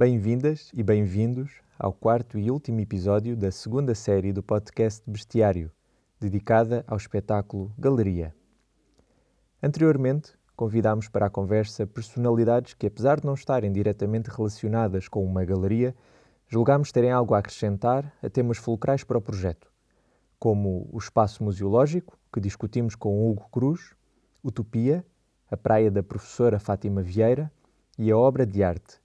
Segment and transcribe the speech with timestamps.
[0.00, 5.70] Bem-vindas e bem-vindos ao quarto e último episódio da segunda série do podcast Bestiário,
[6.18, 8.34] dedicada ao espetáculo Galeria.
[9.62, 15.44] Anteriormente, convidámos para a conversa personalidades que, apesar de não estarem diretamente relacionadas com uma
[15.44, 15.94] galeria,
[16.48, 19.70] julgámos terem algo a acrescentar a temas fulcrais para o projeto,
[20.38, 23.94] como o espaço museológico, que discutimos com Hugo Cruz,
[24.42, 25.04] Utopia,
[25.50, 27.52] a praia da professora Fátima Vieira
[27.98, 28.98] e a obra de arte,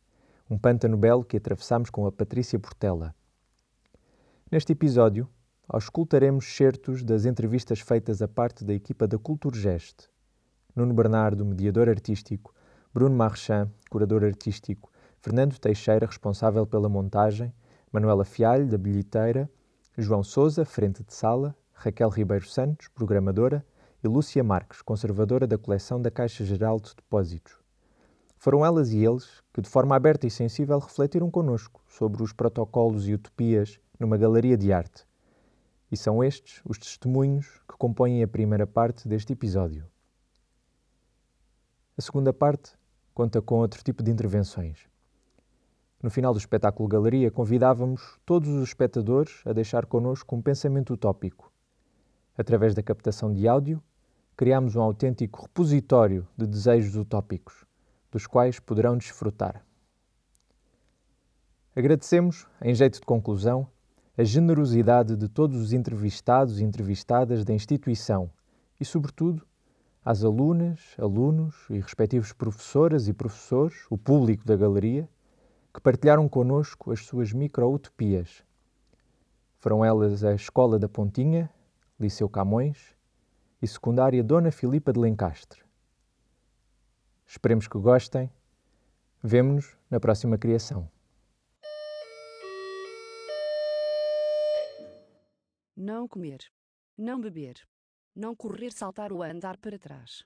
[0.49, 3.15] um pântano belo que atravessamos com a Patrícia Portela.
[4.51, 5.27] Neste episódio,
[5.67, 10.07] auscultaremos certos das entrevistas feitas a parte da equipa da Culturgest.
[10.75, 12.53] Nuno Bernardo, mediador artístico,
[12.93, 17.51] Bruno Marchand, curador artístico, Fernando Teixeira, responsável pela montagem,
[17.91, 19.49] Manuela Fialho, da bilheteira,
[19.97, 23.65] João Souza, frente de sala, Raquel Ribeiro Santos, programadora,
[24.03, 27.64] e Lúcia Marques, conservadora da coleção da Caixa Geral de Depósitos.
[28.45, 33.07] Foram elas e eles que, de forma aberta e sensível, refletiram connosco sobre os protocolos
[33.07, 35.03] e utopias numa galeria de arte.
[35.91, 39.83] E são estes os testemunhos que compõem a primeira parte deste episódio.
[41.97, 42.73] A segunda parte
[43.15, 44.77] conta com outro tipo de intervenções.
[45.99, 51.51] No final do espetáculo Galeria, convidávamos todos os espectadores a deixar connosco um pensamento utópico.
[52.37, 53.81] Através da captação de áudio,
[54.37, 57.64] criámos um autêntico repositório de desejos utópicos,
[58.15, 59.61] dos quais poderão desfrutar.
[61.75, 63.67] Agradecemos, em jeito de conclusão,
[64.17, 68.31] a generosidade de todos os entrevistados e entrevistadas da instituição
[68.79, 69.45] e, sobretudo,
[70.01, 75.09] às alunas, alunos e respectivos professoras e professores, o público da galeria,
[75.73, 78.45] que partilharam conosco as suas micro-utopias.
[79.59, 81.49] Foram elas a Escola da Pontinha,
[81.99, 82.95] Liceu Camões
[83.61, 85.64] e Secundária Dona Filipa de Lencastre.
[87.25, 88.31] Esperemos que gostem.
[89.21, 90.89] Vemo-nos na próxima criação.
[95.75, 96.39] Não comer.
[96.97, 97.67] Não beber.
[98.15, 100.25] Não correr, saltar ou andar para trás.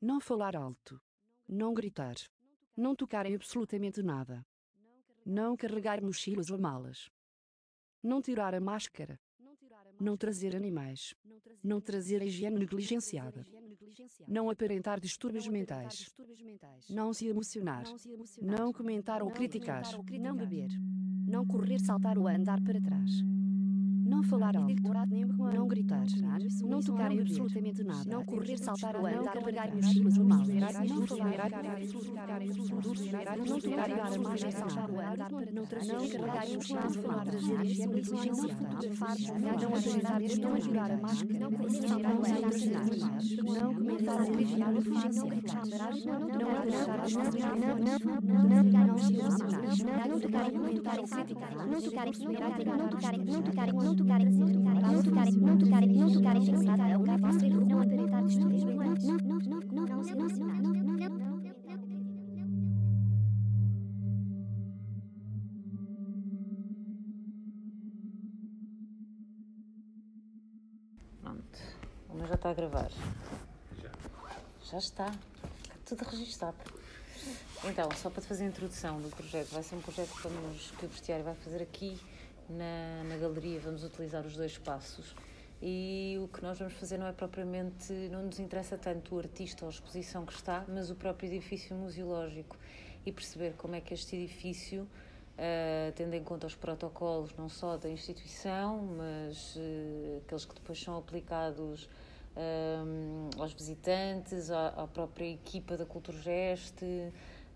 [0.00, 1.00] Não falar alto.
[1.46, 2.16] Não gritar.
[2.76, 4.44] Não tocar em absolutamente nada.
[5.24, 7.10] Não carregar mochilas ou malas.
[8.02, 9.20] Não tirar a máscara.
[10.00, 11.14] Não trazer animais.
[11.62, 13.46] Não trazer a higiene negligenciada.
[14.28, 16.14] Não aparentar distúrbios mentais.
[16.88, 17.84] Não se emocionar.
[18.40, 19.84] Não comentar ou criticar.
[20.20, 20.70] Não beber.
[21.26, 23.10] Não correr, saltar ou andar para trás.
[24.06, 24.82] Não falar alto.
[25.52, 26.04] Não gritar.
[26.64, 28.08] Não tocar em absolutamente nada.
[28.08, 29.84] Não correr, saltar ou Não andar para carregar trás.
[29.86, 30.48] mochilas ou malas.
[30.48, 31.56] Não falar falar alto.
[33.46, 35.86] Não tirar a máscara, saltar ou andar para Não trás.
[35.86, 37.26] trazer Não carregar mochilas ou Não malas.
[37.26, 38.58] trazer higiene Não negligenciada.
[38.62, 39.16] fotografar.
[39.40, 41.38] Não apresentar Não tirar a máscara.
[41.40, 43.36] Não correr, saltar ou andar para trás.
[43.36, 45.26] Não comentar ou criticar Não negligenciada.
[45.26, 47.56] Não apresentar tocar
[48.36, 51.56] Não não tocar em comentar ou criticar.
[51.66, 52.76] Não tocar em superar, não tocar em não tocar em não tocar em não tocar
[52.76, 54.32] em não tocar em não tocar em não tocar em
[56.44, 59.04] fixada, o café não distúrbios mentais.
[59.04, 61.36] Não, não, não, não, não, não, não, não, não.
[71.22, 71.58] Pronto.
[72.08, 72.90] O meu já está a gravar.
[73.80, 73.90] Já.
[74.70, 75.06] Já está.
[75.06, 76.56] Está tudo registado.
[77.64, 80.70] Então, só para te fazer a introdução do projeto, vai ser um projeto que, vamos,
[80.78, 81.98] que o Bestiário vai fazer aqui
[82.48, 83.60] na, na galeria.
[83.60, 85.14] Vamos utilizar os dois espaços.
[85.60, 89.64] E o que nós vamos fazer não é propriamente, não nos interessa tanto o artista
[89.64, 92.56] ou a exposição que está, mas o próprio edifício museológico
[93.06, 94.86] e perceber como é que este edifício,
[95.38, 100.82] eh, tendo em conta os protocolos não só da instituição, mas eh, aqueles que depois
[100.82, 101.88] são aplicados
[102.36, 106.82] ehm, aos visitantes, à, à própria equipa da Culturgest,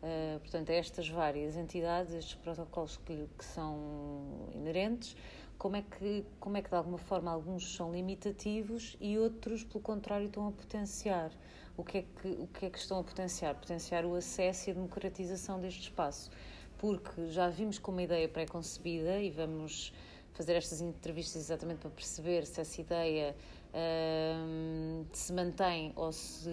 [0.03, 5.17] eh, portanto, a estas várias entidades, estes protocolos que, que são inerentes,
[5.59, 9.81] como é, que, como é que de alguma forma alguns são limitativos e outros, pelo
[9.81, 11.31] contrário, estão a potenciar.
[11.77, 13.55] O que é que, o que, é que estão a potenciar?
[13.55, 16.31] Potenciar o acesso e a democratização deste espaço.
[16.79, 19.93] Porque já vimos com uma ideia pré-concebida e vamos
[20.33, 23.37] fazer estas entrevistas exatamente para perceber se essa ideia
[23.75, 26.51] hum, se mantém ou se,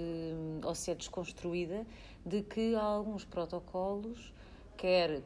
[0.63, 1.85] ou se é desconstruída,
[2.25, 4.33] de que há alguns protocolos,
[4.75, 5.21] quer,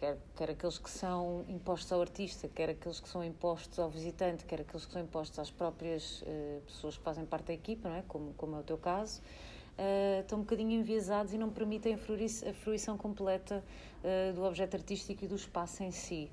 [0.00, 4.44] quer, quer aqueles que são impostos ao artista, quer aqueles que são impostos ao visitante,
[4.44, 7.96] quer aqueles que são impostos às próprias eh, pessoas que fazem parte da equipa, não
[7.96, 8.02] é?
[8.08, 9.20] como, como é o teu caso,
[9.78, 11.98] eh, estão um bocadinho enviesados e não permitem a
[12.54, 13.62] fruição, completa
[14.02, 16.30] eh, do objeto artístico e do espaço em si.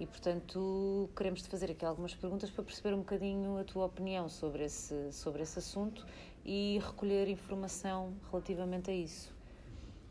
[0.00, 4.28] E, portanto, queremos te fazer aqui algumas perguntas para perceber um bocadinho a tua opinião
[4.28, 6.06] sobre esse, sobre esse assunto
[6.44, 9.34] e recolher informação relativamente a isso.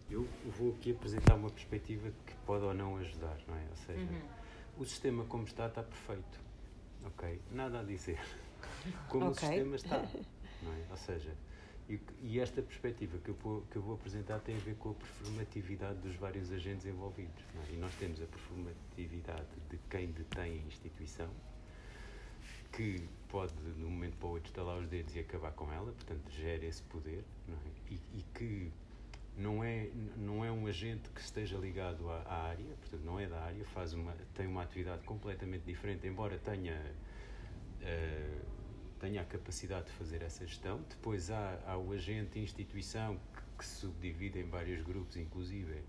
[0.10, 3.66] Eu vou aqui apresentar uma perspectiva que pode ou não ajudar, não é?
[3.69, 4.22] Ou seja, Uhum.
[4.80, 6.40] o sistema como está, está perfeito.
[7.06, 7.42] Ok?
[7.51, 8.19] Nada a dizer.
[9.07, 9.40] Como o Ok.
[9.40, 9.98] sistema está.
[10.62, 10.86] Não é?
[10.90, 11.31] Ou seja,
[12.22, 14.94] e, esta perspectiva que eu, vou, que eu vou apresentar tem a ver com a
[14.94, 17.44] performatividade dos vários agentes envolvidos.
[17.69, 17.74] é?
[17.74, 21.30] E nós temos a performatividade de quem detém a instituição,
[22.74, 25.92] que pode, de um momento para o outro, estalar os dedos e acabar com ela,
[25.94, 27.94] portanto, gera esse poder, é?
[27.94, 28.72] e, e que
[29.38, 33.28] não é, não é um agente que esteja ligado à, à área, portanto, não é
[33.28, 36.75] da área, faz uma, tem uma atividade completamente diferente, embora tenha,
[37.81, 38.42] eh,
[38.99, 40.81] tenha a capacidade de fazer essa gestão.
[40.89, 45.81] Depois há, há o agente instituição que, que se subdivide em vários grupos, inclusive,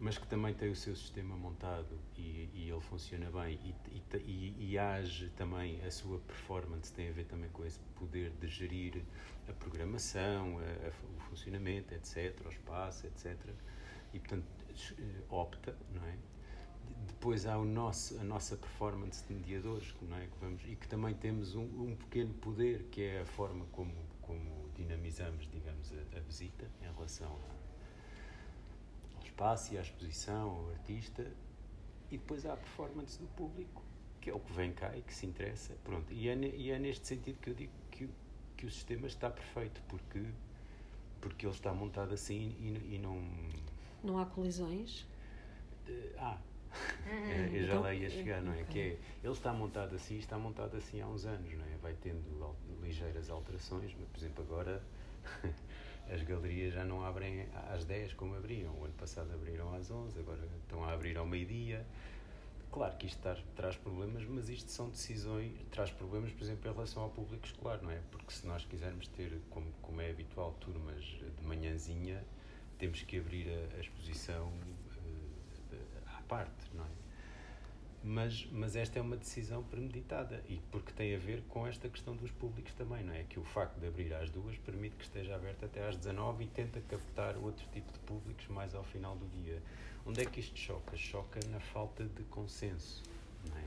[0.00, 3.74] mas que também tem o seu sistema montado e, e ele funciona bem e,
[4.18, 8.48] e, e, age também a sua performance tem a ver também com esse poder de
[8.48, 9.00] gerir
[9.48, 13.36] a programação, a- a- o funcionamento, etc, o espaço, etc.
[14.12, 14.44] E portanto
[14.98, 16.16] eh, opta, não é?
[17.06, 20.26] De- Depois há o nosso, a nossa performance de mediadores, não é?
[20.26, 23.92] que vamos, e que também temos um, um pequeno poder, que é a forma como,
[24.22, 30.70] como dinamizamos, digamos, a, a visita em relação a, ao espaço e à exposição, ao
[30.70, 31.22] artista,
[32.10, 33.82] e depois há a performance do público,
[34.20, 35.74] que é o que vem cá e que se interessa.
[35.84, 36.12] Pronto.
[36.12, 38.10] E, é, e é neste sentido que eu digo que, o-
[38.56, 40.24] que o sistema está perfeito, porque,
[41.20, 43.22] porque ele está montado assim e, e não.
[44.04, 45.06] Não há colisões?
[46.18, 46.38] Ah,
[47.06, 48.62] é, eu já Então, lá ia chegar, não é?
[48.62, 48.66] ok.
[48.70, 51.76] Que é, ele está montado assim, está montado assim há uns anos, não é?
[51.80, 54.82] Vai tendo ligeiras alterações, mas por exemplo agora
[56.10, 58.74] as galerias já não abrem às 10 como abriam.
[58.78, 61.86] O ano passado abriram às 11, agora estão a abrir ao meio-dia.
[62.70, 63.20] Claro que isto
[63.54, 67.82] traz problemas, mas isto são decisões, traz problemas, por exemplo, em relação ao público escolar,
[67.82, 68.00] não é?
[68.10, 72.24] Porque se nós quisermos ter, como, como é habitual, turmas de manhãzinha,
[72.78, 74.50] temos que abrir a, a exposição
[76.22, 77.02] parte, não é?
[78.04, 82.16] Mas, mas esta é uma decisão premeditada e porque tem a ver com esta questão
[82.16, 83.22] dos públicos também, não é?
[83.22, 86.46] Que o facto de abrir às duas permite que esteja aberto até às 19 e
[86.48, 89.62] tenta captar outro tipo de públicos mais ao final do dia.
[90.04, 90.96] Onde é que isto choca?
[90.96, 93.04] Choca na falta de consenso,
[93.48, 93.64] não é?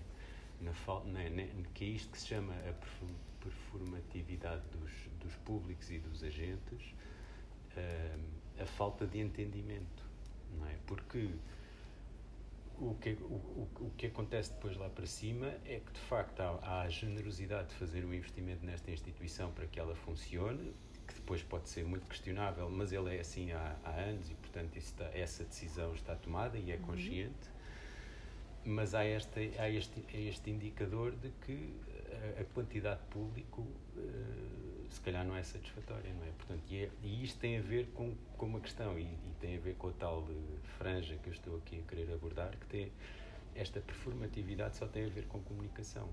[0.60, 1.44] Na fal, na, na,
[1.74, 2.74] que é isto que se chama a
[3.42, 4.92] performatividade dos,
[5.24, 6.94] dos públicos e dos agentes,
[7.78, 8.18] ah,
[8.60, 10.04] a falta de entendimento,
[10.58, 10.76] não é?
[10.86, 11.30] Porque
[12.80, 16.60] o que, o, o, que acontece depois lá para cima é que, de facto, há,
[16.62, 20.74] há a generosidade de fazer um investimento nesta instituição para que ela funcione,
[21.08, 24.78] que depois pode ser muito questionável, mas ele é assim há, há anos e, portanto,
[24.78, 27.56] está, essa decisão está tomada e é consciente.
[28.66, 31.74] Mas há este, há este, este indicador de que
[32.38, 34.65] a, a quantidade de público eh,
[34.96, 36.32] se calhar não é satisfatória, não é?
[36.38, 39.58] Portanto, e, é- e isto tem a ver com, com uma questão, e, e tem
[39.58, 40.34] a ver com a tal eh,
[40.78, 42.92] franja que eu estou aqui a querer abordar, que tem
[43.54, 46.10] esta performatividade só tem a ver com comunicação.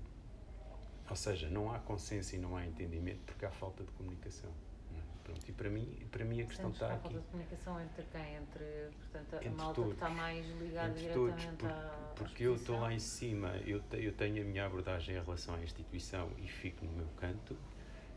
[1.09, 4.49] Ou seja, não há consenso e não há entendimento porque há falta de comunicação.
[4.95, 4.99] é?
[5.23, 7.03] Pronto, e para mim, para mim a questão Sentes está há aqui.
[7.03, 8.35] falta de comunicação entre quem?
[8.35, 9.89] Entre, portanto, a Entre malta todos.
[9.93, 13.55] que está mais ligada Entre todos, diretamente por- à porque eu estou lá em cima,
[13.65, 17.07] eu, te- eu tenho a minha abordagem em relação à instituição e fico no meu
[17.17, 17.57] canto.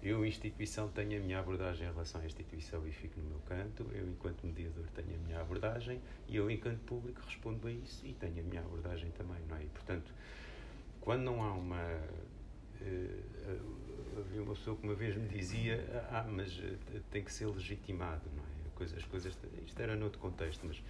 [0.02, 3.86] Eu, instituição, tenho a minha abordagem em relação à instituição e fico no meu canto.
[3.92, 8.12] Eu, enquanto mediador, tenho a minha abordagem e eu, enquanto público, respondo a isso e
[8.14, 9.64] tenho a minha abordagem também, não é?
[9.64, 10.12] E, portanto,
[11.00, 11.80] quando não há uma.
[12.80, 13.58] eh, eh,
[14.18, 18.22] havia uma pessoa que uma vez me dizia: Ah, mas eh, tem que ser legitimado,
[18.34, 18.84] não é?
[18.96, 19.36] As coisas.
[19.64, 20.82] Isto era noutro contexto, mas.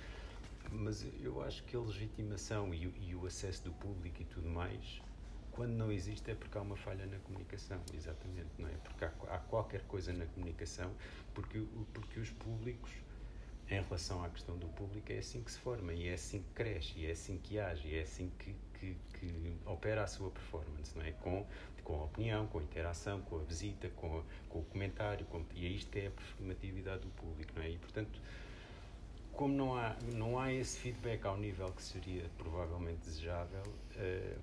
[0.71, 5.01] Mas eu acho que a legitimação e, e o acesso do público e tudo mais,
[5.57, 8.73] quando não existe é porque há uma falha na comunicação, exatamente, não é?
[8.85, 10.93] Porque há, há qualquer coisa na comunicação,
[11.35, 11.61] porque,
[11.95, 12.91] porque os públicos,
[13.71, 16.51] em relação à questão do público, é assim que se forma, e é assim que
[16.55, 20.31] cresce, e é assim que age, e é assim que, que, que opera a sua
[20.31, 21.13] performance, não é?
[21.13, 21.47] Com,
[21.83, 25.45] com a opinião, com a interação, com a visita, com, a- com o comentário, com,
[25.55, 27.71] e é isto que é a performatividade do público, não é?
[27.71, 28.21] E, portanto,
[29.33, 33.63] como não há, não há esse feedback ao nível que seria provavelmente desejável,
[33.97, 34.37] eh,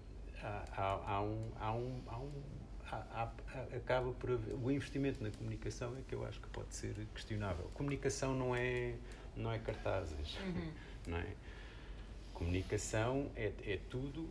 [0.43, 1.51] há, há, um.
[1.59, 2.43] Há um, há um
[2.91, 3.31] há-
[3.75, 7.69] acaba por haver, o investimento na comunicação é que eu acho que pode ser questionável.
[7.73, 8.95] Comunicação não é,
[9.35, 10.37] não é cartazes,
[11.07, 11.35] não é?
[12.33, 14.29] Comunicação é, é tudo,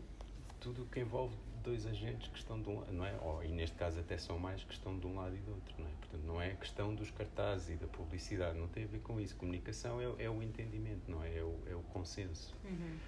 [0.61, 3.15] tudo que envolve dois agentes que estão de um lado, não é?
[3.23, 5.75] Ou, e neste caso até são mais que estão de um lado e do outro,
[5.79, 5.91] não é?
[6.01, 9.21] Portanto, não é a questão dos cartazes e da publicidade, não tem a ver com
[9.21, 9.35] isso.
[9.37, 11.37] Comunicação é, é o entendimento, não é?
[11.39, 12.55] É o, é o consenso.
[12.65, 12.99] Uhum.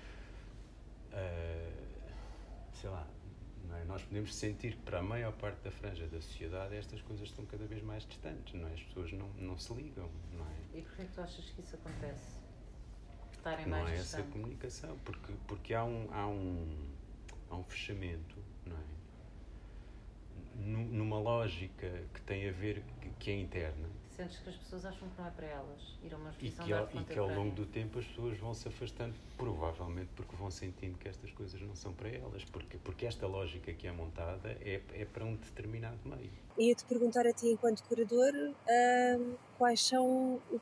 [1.13, 1.94] Ah,
[2.81, 3.07] sei lá,
[3.69, 3.85] não é?
[3.85, 7.45] Nós podemos sentir que para a maior parte da franja da sociedade estas coisas estão
[7.47, 8.73] cada vez mais distantes, não é?
[8.75, 10.79] As pessoas não, não se ligam, não é?
[10.79, 12.35] E porquê é que tu achas que isso acontece?
[13.37, 14.33] Estarem Não mais há essa distantes?
[14.33, 16.67] comunicação, porque, porque há, um, há, um,
[17.51, 18.81] há um fechamento, não é?
[20.57, 22.83] Nu- Numa lógica que tem a ver,
[23.19, 26.17] que é interna, Sentes que as pessoas acham que não é para elas ir a
[26.17, 28.39] uma e exposição que, de ao, arte e que ao longo do tempo as pessoas
[28.39, 32.79] vão se afastando, provavelmente porque vão sentindo que estas coisas não são para elas, porque,
[32.79, 36.31] porque esta lógica que é montada é, é para um determinado meio.
[36.57, 38.33] Ia-te perguntar a ti, enquanto curador,
[38.69, 40.61] ahm, quais são o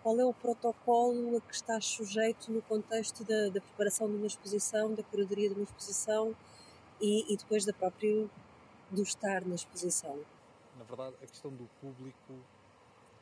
[0.00, 4.26] qual é o protocolo a que estás sujeito no contexto da, da preparação de uma
[4.28, 6.36] exposição, da curadoria de uma exposição
[7.00, 8.28] e, e depois da própria
[8.92, 10.20] do estar na exposição.
[10.78, 12.34] Na verdade, a questão do público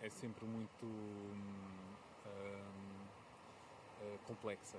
[0.03, 1.37] é sempre muito hum,
[2.27, 4.79] hum, complexa.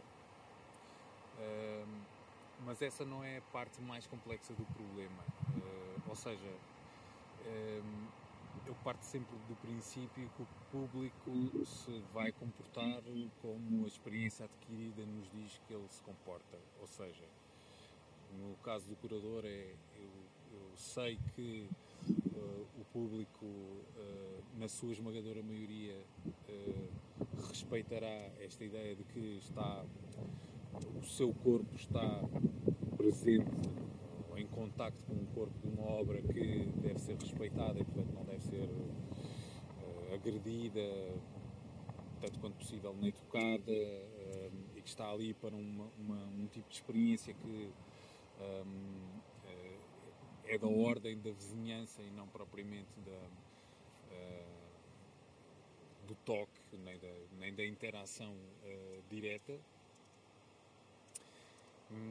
[1.39, 2.01] Hum,
[2.65, 5.23] mas essa não é a parte mais complexa do problema.
[5.55, 6.49] Eh, ou seja,
[7.45, 8.07] hum,
[8.65, 13.01] eu parto sempre do princípio que o público se vai comportar
[13.41, 16.57] como a experiência adquirida nos diz que ele se comporta.
[16.79, 17.25] Ou seja,
[18.39, 20.09] no caso do curador, é, eu,
[20.53, 21.67] eu sei que
[22.91, 23.45] público,
[23.97, 25.95] eh, na sua esmagadora maioria,
[26.47, 26.87] eh,
[27.49, 29.85] respeitará esta ideia de que está,
[30.99, 32.21] o seu corpo está
[32.97, 33.49] presente
[34.37, 38.23] em contacto com o corpo de uma obra que deve ser respeitada e, portanto, não
[38.25, 38.69] deve ser
[39.81, 40.81] eh, agredida,
[42.19, 46.75] tanto quanto possível, nem tocada, e que está ali para uma, uma- um tipo de
[46.75, 47.69] experiência que
[50.51, 53.29] é da ordem da vizinhança e não propriamente da,
[54.11, 54.45] eh,
[56.05, 56.51] do toque,
[56.83, 59.57] nem da, nem da interação eh, direta.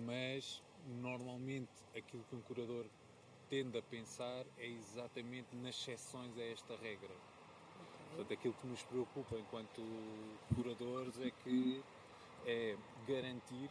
[0.06, 0.62] Mas
[1.02, 2.86] normalmente aquilo que um curador
[3.50, 7.14] tende a pensar é exatamente nas exceções a esta regra.
[8.08, 9.82] Portanto, aquilo que nos preocupa enquanto
[10.54, 11.82] curadores é que
[12.46, 12.74] é
[13.06, 13.70] garantir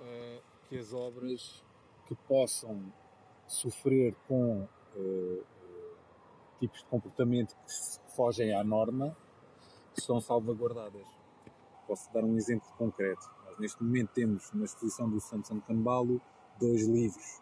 [0.00, 1.62] eh, que as obras
[2.08, 2.92] que possam
[3.48, 5.42] sofrer com eh,
[6.60, 9.16] tipos de comportamento que fogem à norma
[9.94, 11.06] são salvaguardadas.
[11.86, 13.28] Posso dar um exemplo concreto.
[13.46, 16.20] Nós neste momento temos na exposição do Samsung Cambalo
[16.60, 17.40] dois livros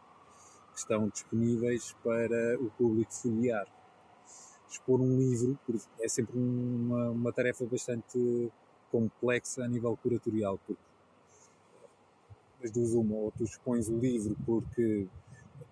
[0.73, 3.67] que estão disponíveis para o público folhear.
[4.69, 5.59] Expor um livro
[6.01, 8.53] é sempre uma, uma tarefa bastante
[8.91, 10.83] complexa a nível curatorial, porque
[12.61, 15.09] das duas uma, ou tu expões o livro porque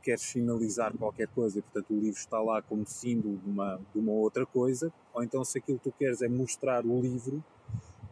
[0.03, 3.99] queres finalizar qualquer coisa e portanto o livro está lá como símbolo de uma, de
[3.99, 7.43] uma outra coisa, ou então se aquilo que tu queres é mostrar o livro,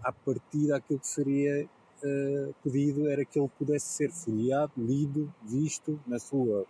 [0.02, 1.68] a partir daquilo que seria
[2.02, 6.66] eh, pedido era que ele pudesse ser folheado, lido, visto na sua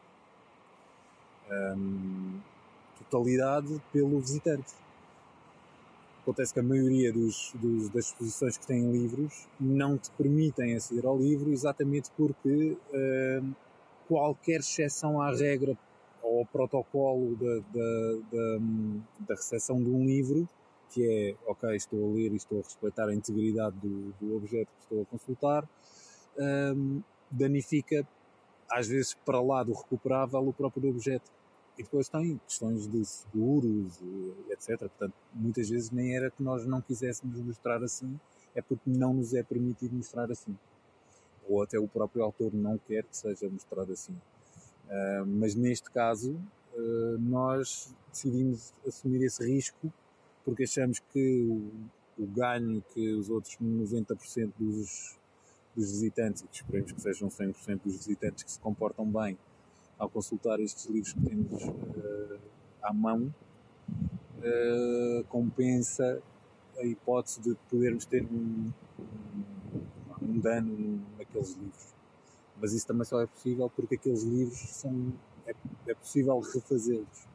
[1.51, 2.41] hum,
[2.99, 4.75] totalidade pelo visitante.
[6.23, 11.05] Acontece que a maioria dos, dos- das exposições que têm livros não te permitem aceder
[11.05, 13.53] ao livro exatamente porque hum,
[14.13, 15.77] qualquer exceção à regra
[16.23, 17.61] ou ao protocolo da,
[19.21, 20.47] da, recepção de um livro,
[20.91, 24.69] que é, ok, estou a ler e estou a respeitar a integridade do, do objeto
[24.77, 25.69] que estou a consultar,
[26.39, 27.01] hum,
[27.31, 28.07] danifica,
[28.71, 31.31] às vezes, para lá do recuperável, o próprio objeto.
[31.79, 33.99] E depois tem questões de seguros,
[34.51, 34.79] etc.
[34.79, 38.21] Portanto, muitas vezes nem era que nós não quiséssemos mostrar assim,
[38.55, 40.55] é porque não nos é permitido mostrar assim.
[41.53, 44.17] Ou até o próprio autor não quer que seja mostrado assim.
[44.89, 46.41] Ah, mas neste caso,
[46.75, 49.93] ah, nós decidimos assumir esse risco
[50.45, 55.19] porque achamos que o, o ganho que os outros 90% dos,
[55.77, 59.39] dos visitantes, e que esperemos que sejam 100% dos visitantes que se comportam bem
[59.99, 62.39] ao consultar estes livros que temos eh,
[62.83, 63.33] à mão,
[65.29, 66.21] compensa
[66.77, 71.01] a hipótese de podermos ter um, um, um dano
[71.33, 71.93] naqueles livros.
[72.61, 75.13] Mas isso também só é possível porque aqueles livros são.
[75.47, 75.55] é,
[75.87, 77.27] é possível refazê-los.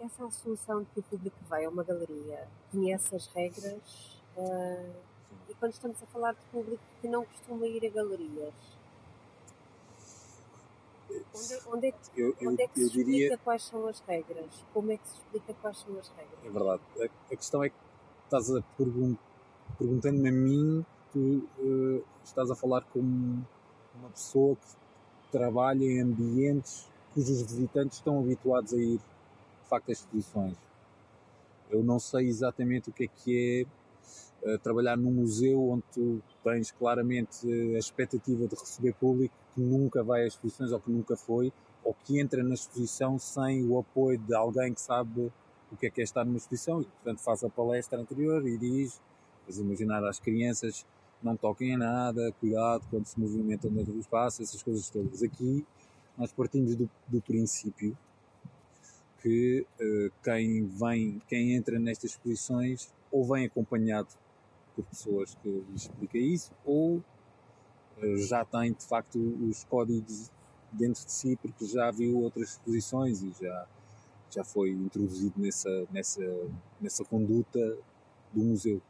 [0.00, 4.92] Essa assunção de que o público vai a uma galeria conhece as regras ah,
[5.48, 8.54] e quando estamos a falar de público que não costuma ir a galerias,
[11.34, 13.38] onde, é- onde é que, Eu, eu, onde é que se explica diria.
[13.38, 14.64] quais são as regras?
[14.74, 16.44] Como é que se explica quais são as regras?
[16.44, 16.82] É verdade.
[17.00, 17.76] A, a questão é que
[18.24, 19.16] estás a pergun
[19.78, 23.44] perguntando-me a mim, tu eh, estás a falar como
[23.98, 29.92] uma pessoa que trabalha em ambientes cujos visitantes estão habituados a ir, de facto, a
[29.92, 30.56] exposições.
[31.70, 33.66] Eu não sei exatamente o que é que
[34.42, 40.02] uh, trabalhar num museu onde tu tens claramente a expectativa de receber público que nunca
[40.02, 41.52] vai a exposições ou que nunca foi,
[41.84, 45.30] ou que entra na exposição sem o apoio de alguém que sabe
[45.70, 48.56] o que é que é estar numa exposição e, portanto, faz a palestra anterior e
[48.56, 49.00] diz,
[49.46, 50.86] mas imaginar às crianças
[51.22, 55.22] não toquem a nada, cuidado quando se movimentam dentro do espaço, essas coisas todas.
[55.22, 55.66] Aqui
[56.16, 57.96] nós partimos do, do princípio
[59.20, 64.08] que uh, quem vem, quem entra nestas exposições ou vem acompanhado
[64.74, 70.30] por pessoas que lhe expliquem isso ou uh, já tem de facto os códigos
[70.72, 73.66] dentro de si porque já viu outras exposições e já
[74.30, 76.22] já foi introduzido nessa nessa
[76.80, 77.58] nessa conduta
[78.32, 78.80] do museu.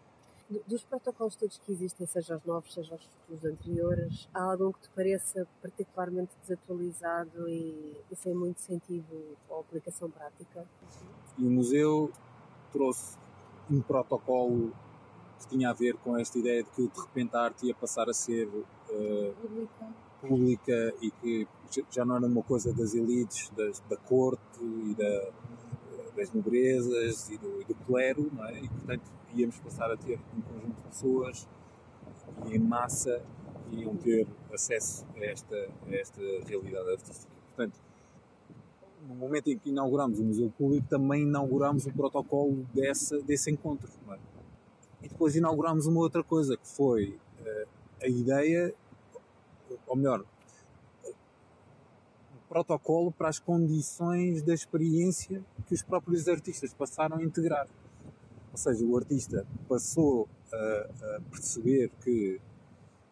[0.66, 4.88] Dos protocolos todos que existem, seja os novos, seja os anteriores, há algum que te
[4.90, 10.66] pareça particularmente desatualizado e, e sem muito sentido ou aplicação prática?
[11.36, 12.10] E o museu
[12.72, 13.18] trouxe
[13.70, 14.72] um protocolo
[15.38, 18.08] que tinha a ver com esta ideia de que de repente a arte ia passar
[18.08, 19.88] a ser uh, pública.
[20.22, 20.94] pública.
[21.02, 21.46] e que
[21.90, 25.30] já não era uma coisa das elites, das, da corte e da,
[26.16, 28.60] das nobrezas e do, e do clero, não é?
[28.60, 31.48] e portanto íamos passar a ter um conjunto de pessoas
[32.42, 33.22] que em massa
[33.70, 37.32] iam ter acesso a esta, a esta realidade artística.
[37.48, 37.80] Portanto,
[39.06, 43.88] no momento em que inauguramos o Museu Público, também inauguramos o protocolo desse, desse encontro.
[44.10, 44.18] É?
[45.02, 47.68] E depois inauguramos uma outra coisa, que foi uh,
[48.02, 48.74] a ideia,
[49.86, 50.24] ou melhor,
[52.48, 57.68] protocolo para as condições da experiência que os próprios artistas passaram a integrar.
[58.52, 62.40] Ou seja, o artista passou a, a perceber que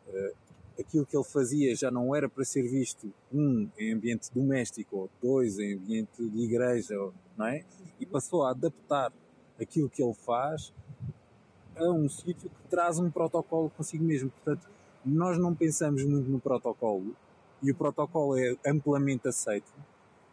[0.09, 0.37] uh,
[0.79, 5.11] aquilo que ele fazia já não era para ser visto, um, em ambiente doméstico, ou
[5.23, 6.95] dois, em ambiente de igreja,
[7.37, 7.65] não é?
[8.01, 9.13] E passou a adaptar
[9.61, 10.73] aquilo que ele faz
[11.77, 14.31] a um sítio que traz um protocolo consigo mesmo.
[14.31, 14.69] Portanto,
[15.05, 17.15] nós não pensamos muito no protocolo
[17.63, 19.73] e o protocolo é amplamente aceito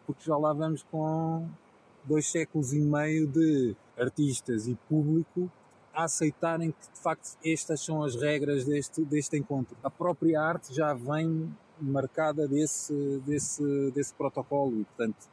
[0.05, 1.48] porque já lá vamos com
[2.03, 5.51] dois séculos e meio de artistas e público
[5.93, 9.77] a aceitarem que de facto estas são as regras deste, deste encontro.
[9.83, 15.29] A própria arte já vem marcada desse, desse, desse protocolo e portanto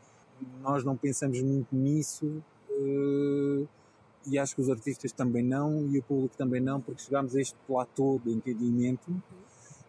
[0.61, 3.69] nós não pensamos muito nisso uh,
[4.27, 7.41] e acho que os artistas também não e o público também não porque chegamos a
[7.41, 9.11] este platô de entendimento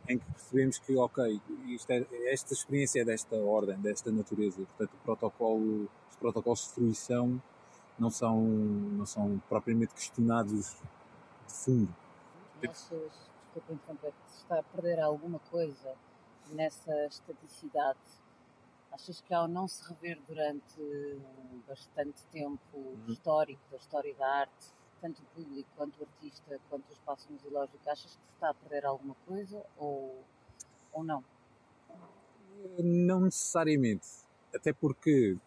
[0.08, 1.42] em que percebemos que, ok,
[1.90, 7.42] é, esta experiência é desta ordem, desta natureza, portanto, o protocolo, os protocolos de fruição
[8.02, 10.76] não são, não são propriamente questionados
[11.48, 11.96] de fundo.
[12.58, 15.94] Achas, desculpa interromper, se está a perder alguma coisa
[16.50, 18.00] nessa estaticidade?
[18.92, 21.22] Achas que ao não se rever durante
[21.68, 23.06] bastante tempo uhum.
[23.08, 27.78] histórico da história da arte, tanto o público quanto o artista, quanto o espaço museológico,
[27.88, 30.24] achas que se está a perder alguma coisa ou,
[30.92, 31.24] ou não?
[32.80, 34.08] Não necessariamente.
[34.54, 35.38] Até porque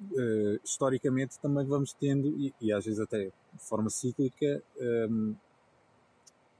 [0.00, 5.34] uh, historicamente também vamos tendo, e, e, às vezes até de forma cíclica, um, ehm,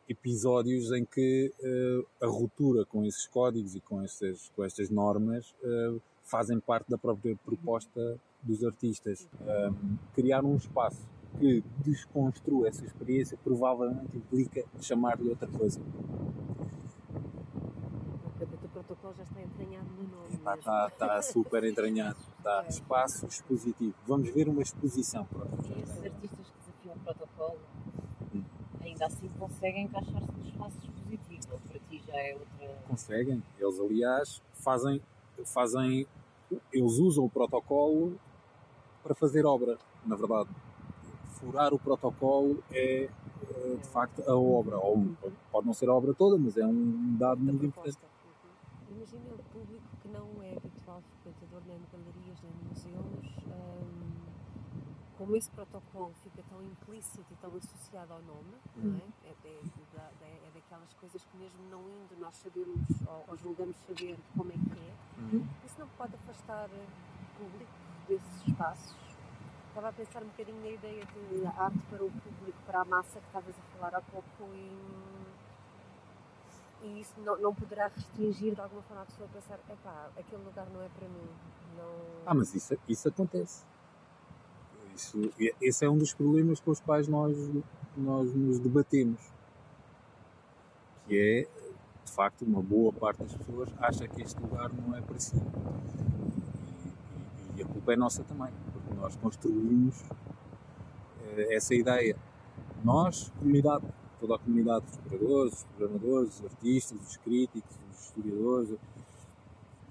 [0.08, 5.54] episódios em que uh, a ruptura com esses códigos e com, esses, com estas normas
[5.62, 9.28] uh, fazem parte da própria proposta dos artistas.
[9.40, 15.80] Um, ehm, criar um espaço que desconstrua essa experiência provavelmente implica chamar-lhe outra coisa.
[18.90, 20.34] O protocolo já está entranhado no nome.
[20.34, 22.16] Epá, está, está super entranhado.
[22.38, 23.94] Está espaço expositivo.
[24.04, 25.24] Vamos ver uma exposição.
[25.26, 25.48] Pronto.
[25.68, 27.58] E esses artistas que desafiam o protocolo
[28.34, 28.42] hum.
[28.80, 31.52] ainda assim conseguem encaixar-se no espaço expositivo.
[31.52, 32.82] Ou para ti já é outra.
[32.88, 33.42] Conseguem.
[33.60, 35.00] Eles, aliás, fazem.
[35.44, 36.08] fazem
[36.72, 38.18] eles usam o protocolo
[39.04, 40.50] para fazer obra, na verdade
[41.40, 44.76] furar o protocolo é, eh, de facto, a obra.
[44.76, 45.06] Ou,
[45.50, 48.09] pode não ser a obra toda, mas é um dado muito importante.
[49.00, 54.10] Imagina o público que não é habitual frequentador nem de galerias nem de museus, hum,
[55.16, 59.02] como esse protocolo fica tão implícito e tão associado ao nome, não é?
[59.02, 59.12] Uhum.
[59.24, 59.60] É, é,
[60.20, 64.52] é, é, daquelas coisas que mesmo não indo nós sabemos ou, ou julgamos saber como
[64.52, 64.94] é que é.
[65.18, 65.48] Uhum.
[65.64, 67.72] Isso não pode afastar o público
[68.06, 68.94] desses espaços
[69.70, 73.18] Estava a pensar um bocadinho na ideia de arte para o público, para a massa
[73.20, 75.19] que estavas a falar há pouco e,
[76.82, 80.42] e isso não, não poderá restringir de alguma forma a pessoa a pensar, epá, aquele
[80.42, 81.28] lugar não é para mim.
[81.76, 81.90] Não...
[82.26, 83.64] Ah, mas isso, isso acontece.
[84.94, 87.36] Isso, esse é um dos problemas com os quais nós,
[87.96, 89.20] nós nos debatemos.
[91.06, 95.00] Que é, de facto, uma boa parte das pessoas acha que este lugar não é
[95.00, 95.36] para si.
[95.36, 98.52] E, e, e a culpa é nossa também
[99.00, 100.04] nós construímos
[101.36, 102.16] eh, essa ideia.
[102.84, 103.84] Nós, comunidade
[104.20, 108.78] toda a comunidade dos curadores, dos programadores, dos artistas, dos críticos, dos historiadores.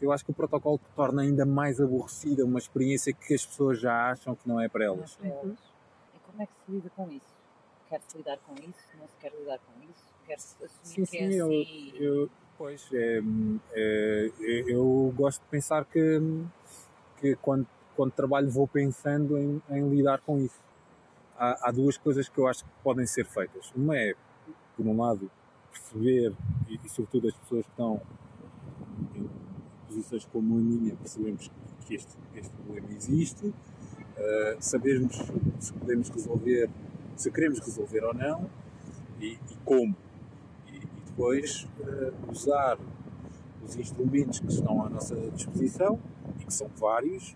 [0.01, 4.11] Eu acho que o protocolo torna ainda mais aborrecida uma experiência que as pessoas já
[4.11, 5.15] acham que não é para elas.
[5.15, 5.57] Para elas.
[6.15, 7.39] E como é que se lida com isso?
[7.89, 8.79] Quer-se lidar com isso?
[8.99, 10.03] Não se quer lidar com isso?
[10.25, 11.93] Quer-se assumir Sim, que sim, é eu, assim?
[11.95, 13.19] eu, pois, é,
[13.73, 14.31] é,
[14.67, 16.21] eu gosto de pensar que,
[17.17, 20.68] que quando, quando trabalho vou pensando em, em lidar com isso.
[21.39, 23.71] Há, há duas coisas que eu acho que podem ser feitas.
[23.73, 24.13] Uma é,
[24.75, 25.31] por um lado,
[25.71, 26.35] perceber,
[26.67, 28.01] e, e sobretudo as pessoas que estão
[29.15, 29.29] em
[29.87, 31.49] posições como a minha, percebemos
[31.85, 33.53] que este, este problema existe, uh,
[34.59, 35.15] sabermos
[35.59, 36.69] se podemos resolver,
[37.15, 38.49] se queremos resolver ou não,
[39.21, 39.95] e, e como.
[40.67, 42.77] E, e depois uh, usar
[43.63, 45.97] os instrumentos que estão à nossa disposição,
[46.37, 47.33] e que são vários,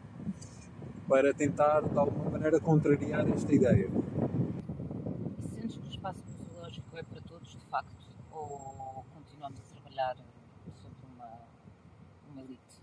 [1.08, 3.90] para tentar de alguma maneira contrariar esta ideia.
[5.40, 7.96] E sentes que o espaço museológico é para todos, de facto?
[8.32, 10.18] Ou continuamos a trabalhar
[10.82, 11.30] sobre uma,
[12.32, 12.82] uma elite?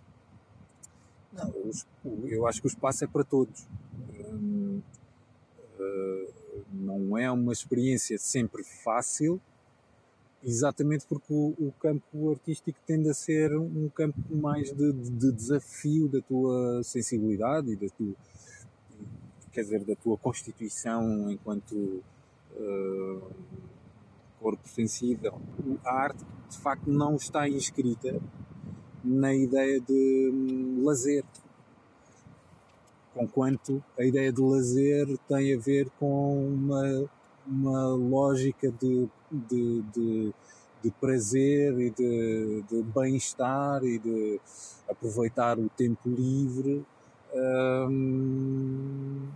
[1.32, 3.68] Não, eu acho que o espaço é para todos.
[4.32, 4.80] Hum,
[5.78, 6.34] uh,
[6.72, 9.38] não é uma experiência sempre fácil,
[10.42, 15.32] exatamente porque o, o, campo artístico tende a ser um campo mais de, de, de
[15.32, 18.14] desafio da tua sensibilidade e da tua,
[19.52, 22.02] quer dizer, da tua constituição enquanto
[22.56, 23.22] uh,
[24.40, 25.40] corpo sensível.
[25.84, 28.20] A arte, de facto, não está inscrita
[29.04, 31.24] na ideia de hum, lazer.
[33.14, 37.10] Conquanto a ideia de lazer tem a ver com uma,
[37.46, 40.34] uma lógica de, de, de,
[40.82, 44.40] de prazer e de, de bem-estar e de
[44.88, 46.84] aproveitar o tempo livre,
[47.34, 49.28] hum,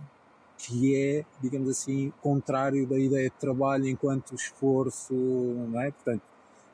[0.57, 5.91] que é, digamos assim, contrário da ideia de trabalho enquanto esforço, não é?
[5.91, 6.23] Portanto,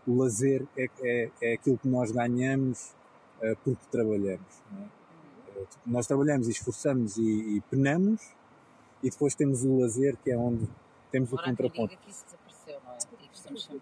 [0.08, 2.96] o lazer é, é, é aquilo que nós ganhamos
[3.42, 4.62] uh, porque trabalhamos.
[4.72, 5.60] É?
[5.60, 8.22] Uh, nós trabalhamos e esforçamos e, e, penamos,
[9.04, 10.68] e depois temos o lazer, que é onde
[11.12, 11.98] temos Agora, o contraponto.
[11.98, 12.98] Que isso desapareceu, não é?
[13.24, 13.82] E que estamos sempre,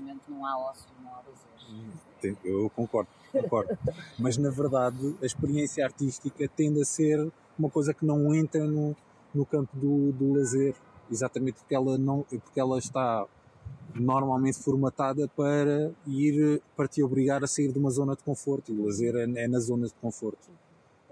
[0.00, 2.36] momento, não há ócio, não há lazer.
[2.44, 3.78] Eu concordo, concordo.
[4.18, 8.96] Mas na verdade, a experiência artística tende a ser uma coisa que não entra no,
[9.34, 10.74] no campo do, do lazer,
[11.10, 13.26] exatamente porque ela, não, porque ela está
[13.94, 18.78] normalmente formatada para ir para te obrigar a sair de uma zona de conforto e
[18.78, 20.48] o lazer é, é na zona de conforto.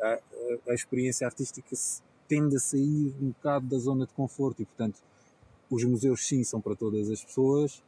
[0.00, 0.18] A, a,
[0.70, 1.74] a, experiência artística
[2.28, 5.00] tende a sair um bocado da zona de conforto e, portanto,
[5.70, 7.82] os museus sim são para todas as pessoas,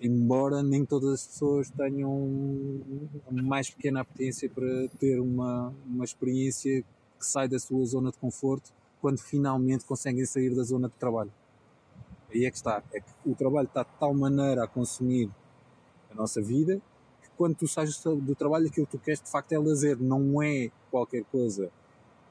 [0.00, 2.80] embora nem todas as pessoas tenham
[3.30, 6.82] mais pequena apetência para ter uma, uma experiência
[7.18, 11.32] que sai da sua zona de conforto quando finalmente conseguem sair da zona de trabalho.
[12.32, 12.82] Aí é que está.
[12.92, 15.30] É que o trabalho está de tal maneira a consumir
[16.10, 16.80] a nossa vida
[17.22, 20.42] que quando tu sais do trabalho aquilo que tu queres de facto é lazer, não
[20.42, 21.70] é qualquer coisa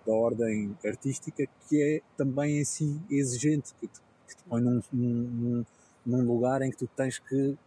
[0.06, 4.82] da ordem artística que é também em si exigente, que te, que te põe num,
[4.93, 5.65] num,
[6.08, 7.58] num lugar em que tu tens que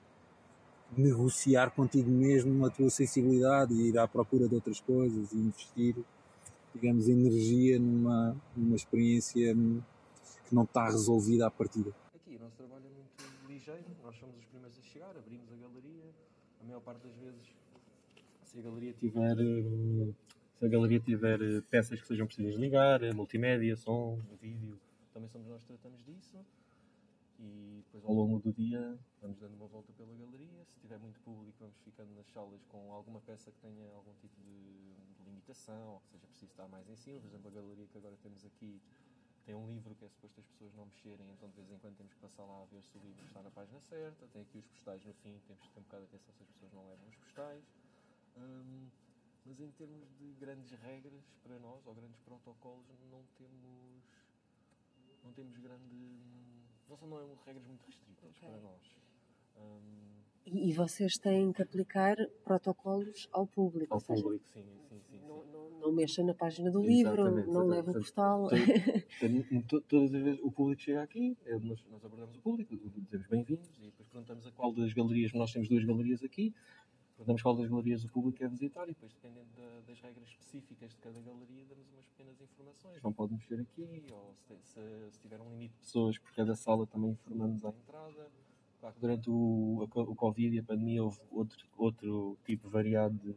[0.96, 5.94] negociar contigo mesmo a tua sensibilidade e ir à procura de outras coisas e investir,
[6.74, 9.54] digamos, energia numa, numa experiência
[10.48, 11.92] que não está resolvida à partida
[12.30, 12.36] aqui.
[12.36, 16.04] O nosso trabalho é muito ligeiro, nós somos os primeiros a chegar, abrimos a galeria.
[16.60, 17.54] A maior parte das vezes,
[18.44, 19.36] se a galeria tiver,
[20.58, 24.78] se a galeria tiver eh, peças que sejam precisas ligar, eh, multimédia, som, vídeo,
[25.12, 26.36] também somos nós que tratamos disso.
[27.42, 30.64] E depois ao longo do dia vamos dando uma volta pela galeria.
[30.66, 34.38] Se tiver muito público, vamos ficando nas salas com alguma peça que tenha algum tipo
[34.42, 37.18] de, de limitação, ou que seja preciso estar mais em cima.
[37.20, 38.80] Por exemplo, a galeria que agora temos aqui
[39.46, 41.96] tem um livro que é suposto as pessoas não mexerem, então de vez em quando
[41.96, 44.26] temos que passar lá a ver se o livro está na página certa.
[44.28, 46.48] Tem aqui os postais no fim, temos que ter um bocado de atenção se as
[46.50, 47.64] pessoas não levam os postais.
[48.36, 48.88] Hum,
[49.46, 54.04] mas em termos de grandes regras para nós, ou grandes protocolos, não temos.
[55.24, 56.39] Não temos grande.
[56.90, 58.48] Não são não, regras muito restritas okay.
[58.48, 58.96] para nós.
[59.56, 60.10] Hum,
[60.44, 63.94] e, e vocês têm que aplicar protocolos ao público?
[63.94, 65.20] Ao seja, público, sim, sim, sim.
[65.20, 68.48] Não, não, não mexa na página do livro, exatamente, não leva postal.
[69.88, 73.68] Todas as vezes o público chega aqui, é, nós, nós abordamos o público, dizemos bem-vindos
[73.78, 76.52] e depois perguntamos a qual das galerias, nós temos duas galerias aqui,
[77.20, 80.90] perguntamos qual das galerias o público quer visitar e depois, dependendo da, das regras específicas
[80.90, 83.02] de cada galeria, damos umas pequenas informações.
[83.02, 86.54] Não pode mexer aqui, ou se, se, se tiver um limite de pessoas por cada
[86.56, 88.30] sala, também informamos à entrada.
[88.80, 93.34] Claro que durante o, o Covid e a pandemia houve outro, outro tipo variado de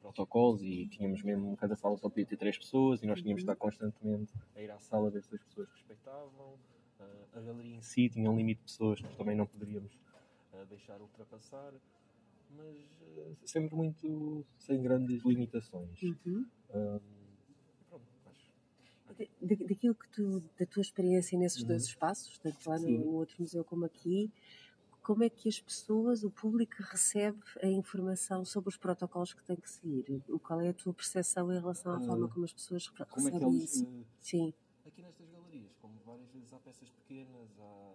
[0.00, 3.50] protocolos e tínhamos mesmo, cada sala só podia ter três pessoas e nós tínhamos de
[3.50, 6.54] estar constantemente a ir à sala ver se as pessoas respeitavam.
[7.00, 9.92] Uh, a galeria em si tinha um limite de pessoas que também não poderíamos
[10.52, 11.72] uh, deixar ultrapassar,
[12.56, 16.00] mas uh, sempre muito sem grandes limitações.
[16.02, 16.46] Uhum.
[16.70, 17.00] Um,
[17.88, 18.52] pronto, acho.
[19.40, 21.68] Da- daquilo que tu, da tua experiência nesses Uhum.
[21.68, 22.98] dois espaços, tanto lá no, Sim.
[22.98, 24.30] no outro museu como aqui,
[25.02, 29.56] como é que as pessoas, o público, recebe a informação sobre os protocolos que tem
[29.56, 30.22] que seguir?
[30.28, 33.02] O- Qual é a tua percepção em relação à Ah, forma como as pessoas Como
[33.02, 33.64] é que recebem eles.
[33.74, 33.84] isso?
[33.84, 34.54] uh, Sim.
[34.86, 37.94] aqui nestas galerias, como várias vezes há peças pequenas, há,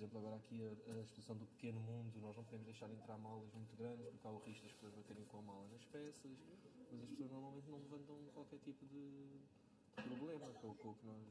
[0.00, 3.52] exemplo, agora aqui a, a exposição do Pequeno Mundo, nós não podemos deixar entrar malas
[3.52, 6.32] muito grandes porque há o risco das pessoas baterem com a mala nas peças,
[6.90, 9.10] mas as pessoas normalmente não levantam qualquer tipo de,
[9.96, 11.22] de problema com, com o que nós,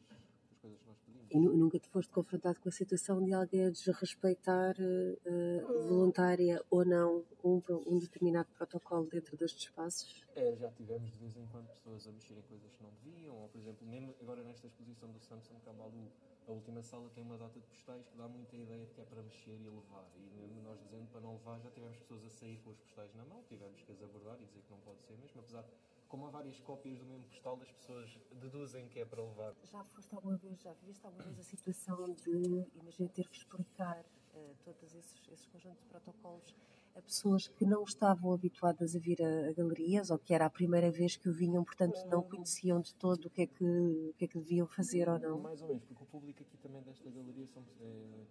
[0.51, 1.27] as coisas que nós pedimos.
[1.31, 6.63] E nu- nunca te foste confrontado com a situação de alguém a desrespeitar eh, voluntária
[6.69, 10.23] ou não um, um determinado protocolo dentro destes espaços?
[10.35, 13.35] É, já tivemos de vez em quando pessoas a mexer em coisas que não deviam,
[13.35, 16.11] ou por exemplo, mesmo agora nesta exposição do Samsung Kambalu,
[16.49, 19.05] a última sala tem uma data de postais que dá muita ideia de que é
[19.05, 20.09] para mexer e levar.
[20.15, 23.13] E mesmo nós dizendo para não levar, já tivemos pessoas a sair com os postais
[23.13, 25.69] na mão, tivemos que as abordar e dizer que não pode ser mesmo, apesar de,
[26.07, 29.55] como há várias cópias do mesmo postal, as pessoas deduzem que é para levar.
[29.63, 34.03] Já foste alguma vez, já viveste alguma vez a situação de, imagina, ter que explicar
[34.33, 36.55] eh, todos esses, esses conjuntos de protocolos
[36.95, 40.49] a pessoas que não estavam habituadas a vir a, a galerias ou que era a
[40.49, 44.13] primeira vez que o vinham, portanto não conheciam de todo o que é que, o
[44.17, 45.39] que, é que deviam fazer ou não?
[45.39, 48.25] Mais ou menos, porque o público aqui também desta galeria são, é,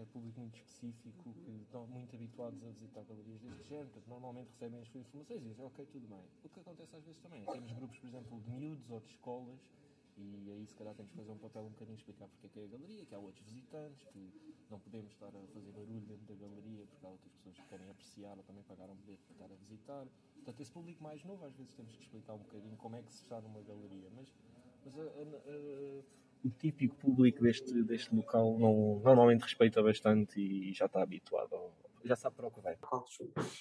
[0.00, 4.48] é público muito específico, que estão muito habituados a visitar galerias deste género, portanto, normalmente
[4.48, 6.24] recebem as suas informações e dizem, ok, tudo bem.
[6.44, 9.10] O que acontece às vezes também, é temos grupos, por exemplo, de miúdos ou de
[9.10, 9.60] escolas,
[10.22, 12.60] e aí se calhar temos que fazer um papel um bocadinho explicar porque é que
[12.60, 14.32] é a galeria, que há outros visitantes, que
[14.70, 17.90] não podemos estar a fazer barulho dentro da galeria, porque há outras pessoas que querem
[17.90, 20.06] apreciar ou também pagaram um bilhete para estar a visitar.
[20.36, 23.12] Portanto, esse público mais novo, às vezes temos que explicar um bocadinho como é que
[23.12, 24.32] se está numa galeria, mas,
[24.84, 26.02] mas a- a- a-
[26.44, 31.72] o típico público deste, deste local não, normalmente respeita bastante e já está habituado, ao-
[32.04, 32.76] já sabe para o que vai.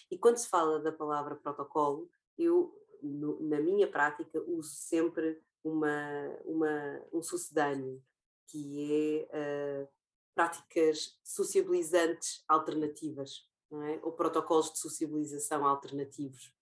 [0.10, 6.40] E quando se fala da palavra protocolo, eu, no- na minha prática, uso sempre uma,
[6.46, 8.04] uma, um sucedâneo,
[8.48, 9.88] que é ah,
[10.34, 14.00] práticas sociabilizantes alternativas, é?
[14.04, 16.54] ou protocolos de sociabilização alternativos.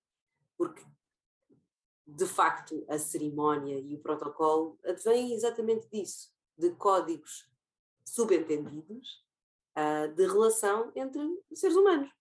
[0.58, 0.84] Porque,
[2.06, 7.50] de facto, a cerimónia e o protocolo advêm exatamente disso, de códigos
[8.06, 9.24] subentendidos
[9.76, 11.22] ah, de relação entre
[11.54, 12.12] seres humanos.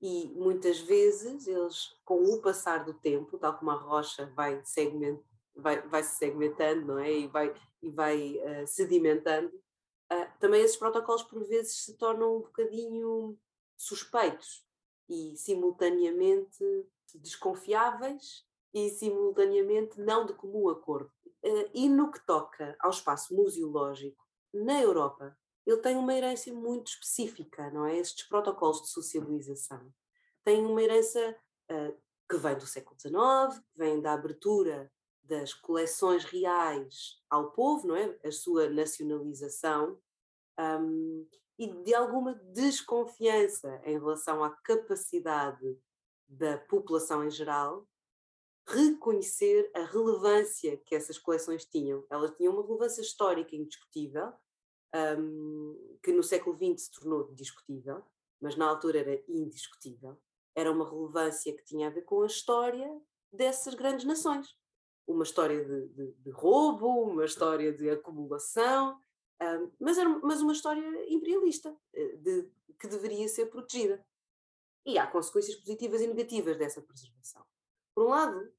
[0.00, 5.20] E muitas vezes eles, com o passar do tempo, tal como a rocha vai, segment,
[5.54, 7.12] vai, vai se segmentando não é?
[7.12, 9.52] e vai, e vai ah, sedimentando,
[10.10, 13.38] ah, também esses protocolos por vezes se tornam um bocadinho
[13.76, 14.66] suspeitos
[15.08, 16.64] e simultaneamente
[17.14, 21.10] desconfiáveis e simultaneamente não de comum acordo.
[21.44, 25.36] Ah, e no que toca ao espaço museológico, na Europa,
[25.66, 27.96] ele tem uma herança muito específica, não é?
[27.96, 29.92] Estes protocolos de socialização
[30.44, 31.36] têm uma herança
[31.70, 31.92] ah,
[32.28, 34.90] que vem do século XIX, vem da abertura
[35.22, 38.18] das coleções reais ao povo, não é?
[38.24, 39.98] A sua nacionalização
[40.58, 41.24] ahm,
[41.58, 45.78] e de alguma desconfiança em relação à capacidade
[46.28, 47.86] da população em geral
[48.66, 52.04] reconhecer a relevância que essas coleções tinham.
[52.10, 54.32] Elas tinham uma relevância histórica indiscutível,
[55.18, 58.02] um, que no século XX se tornou discutível,
[58.40, 60.16] mas na altura era indiscutível.
[60.54, 62.88] Era uma relevância que tinha a ver com a história
[63.32, 64.48] dessas grandes nações.
[65.06, 68.98] Uma história de, de- de roubo, uma história de acumulação,
[69.42, 74.04] um, mas, era, mas uma história imperialista, eh, de- que deveria ser protegida.
[74.86, 77.44] E há consequências positivas e negativas dessa preservação.
[77.94, 78.52] Por um lado,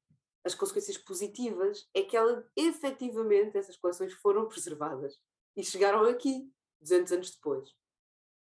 [0.45, 5.17] as consequências positivas é que ela, efetivamente essas coleções foram preservadas
[5.55, 6.51] e chegaram aqui
[6.81, 7.73] 200 anos depois.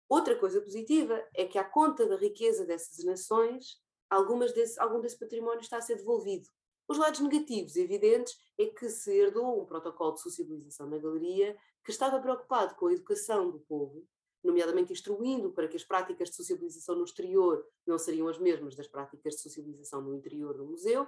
[0.09, 5.18] Outra coisa positiva é que, à conta da riqueza dessas nações, algumas desse, algum desse
[5.18, 6.48] património está a ser devolvido.
[6.90, 11.92] Os lados negativos evidentes é que se herdou um protocolo de socialização na galeria que
[11.92, 14.05] estava preocupado com a educação do povo,
[14.42, 18.88] nomeadamente instruindo para que as práticas de socialização no exterior não seriam as mesmas das
[18.88, 21.07] práticas de socialização no interior do museu,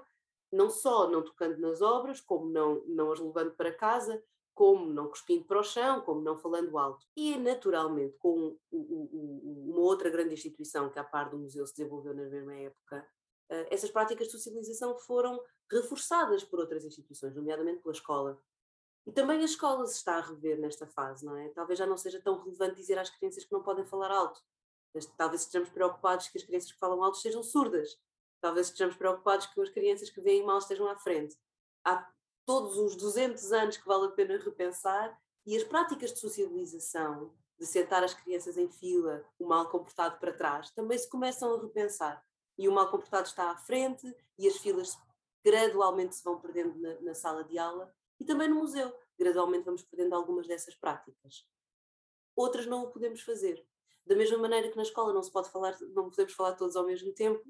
[0.52, 4.22] não só não tocando nas obras, como não, não as levando para casa,
[4.54, 7.04] como não cuspindo para o chão, como não falando alto.
[7.16, 12.22] E, naturalmente, com uma outra grande instituição que, a par do museu, se desenvolveu na
[12.26, 13.04] mesma época,
[13.70, 18.42] essas práticas de socialização foram reforçadas por outras instituições, nomeadamente pela escola.
[19.06, 21.48] E também a escola se está a rever nesta fase, não é?
[21.50, 24.40] Talvez já não seja tão relevante dizer às crianças que não podem falar alto.
[25.16, 27.98] Talvez estejamos preocupados que as crianças que falam alto sejam surdas.
[28.40, 31.36] Talvez estejamos preocupados que as crianças que veem mal estejam à frente.
[31.84, 32.08] Há
[32.44, 37.66] todos os 200 anos que vale a pena repensar E as práticas de socialização, de
[37.66, 42.24] sentar as crianças em fila, o mal comportado para trás, também se começam a repensar.
[42.58, 44.98] E o mal comportado está à frente e as filas
[45.44, 48.94] gradualmente se vão perdendo na, na sala de aula e também no museu.
[49.18, 51.46] Gradualmente vamos perdendo algumas dessas práticas.
[52.36, 53.64] Outras não o podemos fazer.
[54.04, 56.86] Da mesma maneira que na escola não se pode falar, não podemos falar todos ao
[56.86, 57.42] mesmo tempo,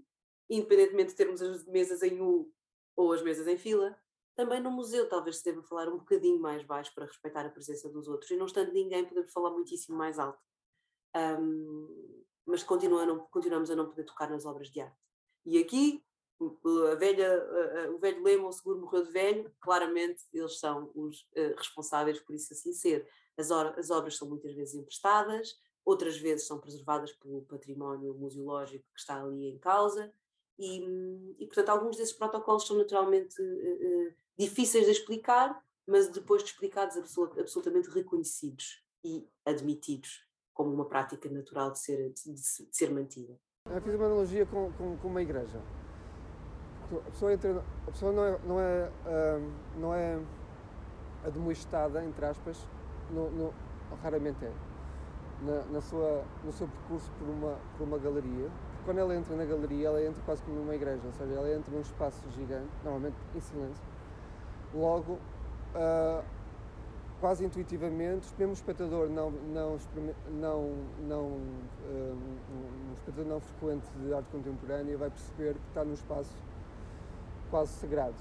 [0.51, 2.53] independentemente de termos as mesas em U
[2.95, 3.99] ou as mesas em fila,
[4.35, 7.89] também no museu talvez se deva falar um bocadinho mais baixo para respeitar a presença
[7.89, 8.31] dos outros.
[8.31, 10.43] E não estando ninguém, podemos falar muitíssimo mais alto.
[11.15, 12.22] Um,
[12.53, 14.95] mas continuam, continuamos a não poder tocar nas obras de arte.
[15.47, 16.05] E aqui,
[16.93, 21.57] a velha, o velho lema, o seguro morreu de velho, claramente eles são os uh,
[21.57, 23.09] responsáveis por isso assim ser.
[23.39, 29.01] As, as obras são muitas vezes emprestadas, outras vezes são preservadas pelo património museológico que
[29.01, 30.13] está ali em causa,
[30.59, 30.85] e,
[31.39, 36.99] e portanto alguns desses protocolos são naturalmente uh, difíceis de explicar, mas depois de explicados
[36.99, 40.31] absolut, absolutamente reconhecidos e admitidos
[40.63, 43.35] como uma prática natural de ser, de, de ser mantida.
[43.71, 45.61] Eu fiz uma analogia com, com, com uma igreja.
[46.91, 50.21] A pessoa, entra, a pessoa não é, não é, uh, não é
[51.25, 52.69] admoestada, entre aspas,
[53.11, 53.55] no, no,
[54.03, 54.53] raramente é,
[55.43, 58.51] na, na, sua, no seu percurso por uma, por uma galeria.
[58.85, 61.73] Quando ela entra na galeria, ela entra quase como numa igreja, ou seja, ela entra
[61.73, 63.85] num espaço gigante, normalmente em silêncio.
[64.75, 65.13] Logo,
[65.75, 66.25] uh,
[67.23, 69.79] quase intuitivamente, mesmo o espectador não, não,
[70.29, 70.75] não,
[71.07, 72.19] não, uh,
[72.91, 76.37] um espectador não frequente de arte contemporânea vai perceber que está num espaço
[77.49, 78.17] quase sagrado,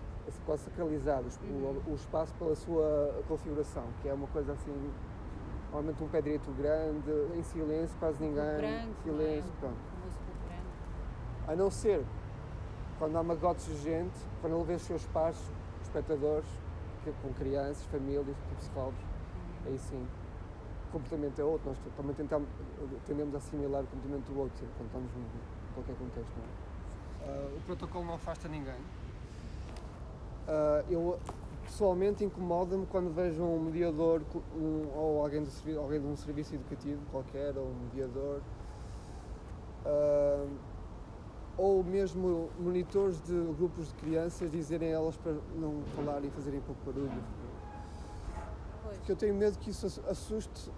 [0.45, 1.81] quase sacralizado, uhum.
[1.87, 4.91] o, o, espaço pela sua configuração, que é uma coisa assim,
[5.71, 9.59] normalmente um pé direito grande, em silêncio, quase ninguém, branco, silêncio, é?
[9.59, 9.77] pronto.
[11.47, 12.05] A não ser
[12.99, 15.39] quando há magotes de gente, quando ele vê os seus pares,
[15.81, 16.45] espectadores,
[17.21, 18.99] com crianças, famílias, psicólogos,
[19.65, 20.07] aí sim,
[20.89, 21.69] o comportamento é outro.
[21.69, 22.47] Nós também tentamos,
[23.05, 26.33] tendemos a assimilar o comportamento do outro quando estamos em qualquer contexto.
[27.21, 28.79] Uh, o protocolo não afasta ninguém.
[30.47, 31.19] Uh, eu
[31.63, 34.21] pessoalmente incomoda-me quando vejo um mediador
[34.55, 38.41] um, ou alguém, do, alguém de um serviço educativo qualquer, ou um mediador.
[39.85, 40.49] Uh,
[41.57, 46.61] ou mesmo monitores de grupos de crianças dizerem a elas para não falar e fazerem
[46.61, 47.23] pouco barulho.
[48.83, 48.97] Pois.
[48.97, 50.71] Porque eu tenho medo que isso assuste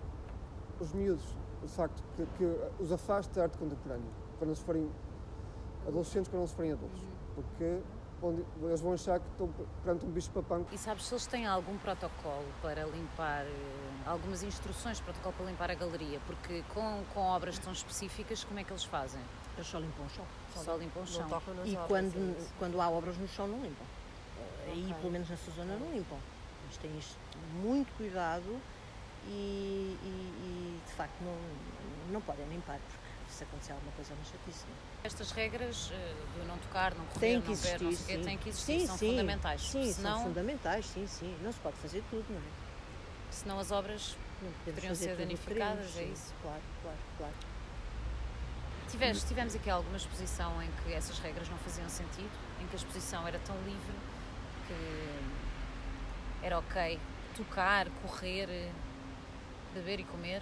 [0.80, 4.90] os miúdos, de facto, que, que os afaste da arte contemporânea, quando eles forem
[5.88, 7.02] adolescentes, quando eles forem adultos.
[7.02, 7.08] Uhum.
[7.36, 7.82] Porque
[8.24, 9.50] onde eles vão achar que estão
[9.84, 10.66] perante um bicho papão.
[10.72, 13.50] E sabes se eles têm algum protocolo para limpar, eh,
[14.06, 16.20] algumas instruções de protocolo para limpar a galeria?
[16.26, 19.22] Porque com, com obras tão específicas, como é que eles fazem?
[19.56, 20.26] Eles só limpam o chão.
[20.54, 21.28] Só, só limpam o chão.
[21.66, 23.86] E obras, quando, é quando há obras no chão, não limpam.
[24.66, 24.94] Aí, okay.
[24.96, 26.18] pelo menos nessa zona, não limpam.
[26.66, 27.18] Eles têm isto
[27.62, 28.60] muito cuidado
[29.28, 31.38] e, e, e de facto não,
[32.12, 34.66] não podem limpar, porque se acontecer alguma coisa, é uma chatice.
[35.04, 35.08] É?
[35.08, 35.94] Estas regras uh,
[36.40, 39.10] do não tocar, não correr, não ver, não sei têm que existir, sim, são sim,
[39.12, 39.62] fundamentais.
[39.62, 41.38] Sim, Senão, são fundamentais, sim, sim.
[41.42, 42.64] Não se pode fazer tudo, não é?
[43.32, 44.16] Senão as obras
[44.66, 46.34] poderiam ser danificadas, é isso?
[46.42, 47.34] Claro, claro, claro.
[48.90, 52.78] Tivemos, tivemos aqui alguma exposição em que essas regras não faziam sentido, em que a
[52.78, 53.94] exposição era tão livre
[54.68, 57.00] que era ok
[57.36, 58.70] tocar, correr,
[59.74, 60.42] beber e comer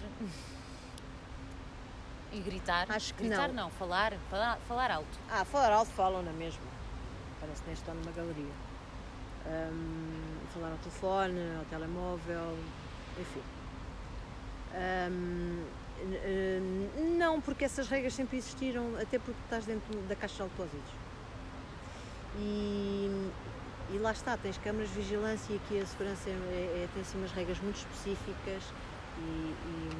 [2.32, 2.86] e gritar.
[2.90, 3.64] Acho que gritar não.
[3.64, 5.18] não, falar, falar, falar alto.
[5.30, 6.62] Ah, falar alto falam na mesma.
[7.40, 8.52] Parece que nem estão numa galeria.
[9.46, 12.56] Um, falar ao telefone, ao telemóvel,
[13.18, 13.42] enfim.
[14.74, 15.66] Um,
[17.16, 20.92] não, porque essas regras sempre existiram, até porque estás dentro da caixa de autósitos.
[22.38, 23.30] E,
[23.92, 27.18] e lá está, tens câmaras de vigilância e aqui a segurança é, é, tem assim
[27.18, 28.62] umas regras muito específicas
[29.18, 29.90] e, e,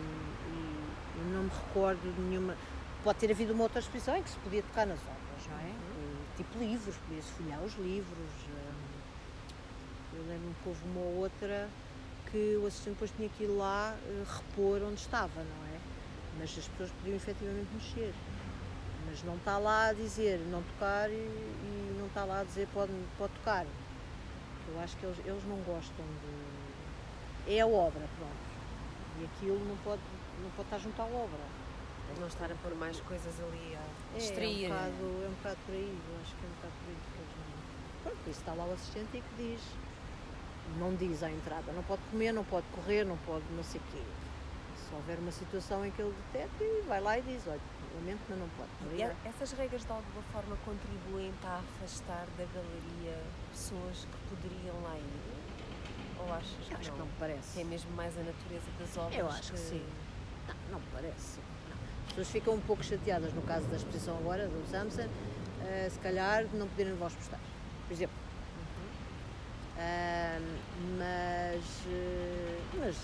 [1.19, 2.57] e, não me recordo de nenhuma.
[3.05, 5.71] Pode ter havido uma outra exposição em que se podia tocar nas obras, não é?
[5.71, 6.17] Uhum.
[6.37, 8.31] Tipo livros, podia-se folhear os livros.
[10.15, 11.69] Eu lembro-me que houve uma outra
[12.31, 15.72] que o assistente depois tinha que ir lá uh, repor onde estava, não é?
[16.39, 18.15] Mas as pessoas podiam efetivamente mexer.
[19.07, 22.69] Mas não está lá a dizer não tocar e, e não está lá a dizer
[22.73, 23.67] pode, pode tocar.
[24.69, 27.53] Eu acho que eles, eles não gostam de.
[27.53, 28.53] É a obra, pronto.
[29.21, 30.03] E aquilo não pode,
[30.43, 31.63] não pode estar junto à obra.
[32.19, 34.65] Não estar a pôr mais coisas ali a é, distrair.
[34.65, 36.89] É um, bocado, é um bocado por aí, eu acho que é um bocado por
[36.91, 36.97] aí.
[37.17, 38.03] Porque.
[38.03, 39.61] Pronto, por isso está lá o assistente e que diz
[40.79, 43.85] não diz à entrada, não pode comer, não pode correr, não pode não sei o
[43.93, 44.03] quê.
[44.93, 47.59] Se houver uma situação em que ele detecta, vai lá e diz, olha,
[47.95, 48.69] lamento, mas não pode.
[48.95, 53.19] E essas regras de alguma forma contribuem para afastar da galeria
[53.51, 56.21] pessoas que poderiam lá ir?
[56.21, 56.99] Ou achas que Acho que não?
[56.99, 57.55] não me parece.
[57.55, 59.19] Que é mesmo mais a natureza das obras?
[59.19, 59.83] Eu acho que sim.
[60.47, 61.41] Não, não me parece.
[61.71, 61.77] Não.
[62.03, 65.09] As pessoas ficam um pouco chateadas no caso da exposição agora, do Samson,
[65.63, 67.41] eh, se calhar de não poderem levar os postais,
[67.89, 68.17] por exemplo.
[69.79, 70.59] Ahm,
[70.99, 72.97] mas, eh, mas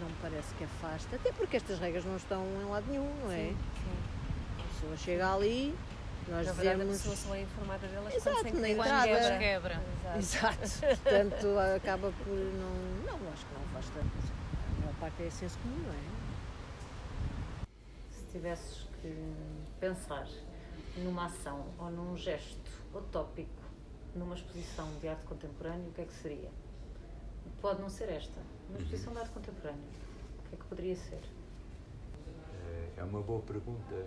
[0.00, 3.30] não me parece que afaste, até porque estas regras não estão em lado nenhum, não
[3.32, 3.48] é?
[3.48, 4.60] Sim, sim.
[4.60, 5.74] A pessoa chega ali,
[6.28, 6.94] nós Na verdade, dizemos.
[6.94, 9.06] a pessoa só é informada delas Exato, quando na quando entrada.
[9.06, 9.38] quebra.
[9.38, 9.82] Quebra.
[10.18, 10.62] Exato.
[10.62, 10.96] Exato.
[11.02, 12.74] Portanto, acaba por não.
[13.06, 14.32] Não, acho que não faz tanto.
[14.76, 16.16] A maior parte é senso comum, não é?
[18.10, 19.32] Se tivesses que
[19.80, 20.26] pensar
[20.98, 23.50] numa ação ou num gesto utópico
[24.14, 26.50] numa exposição de arte contemporânea, o que é que seria?
[27.60, 29.80] Pode não ser esta, uma exposição de arte contemporânea.
[30.44, 31.20] O que é que poderia ser?
[32.96, 34.06] É uma boa pergunta.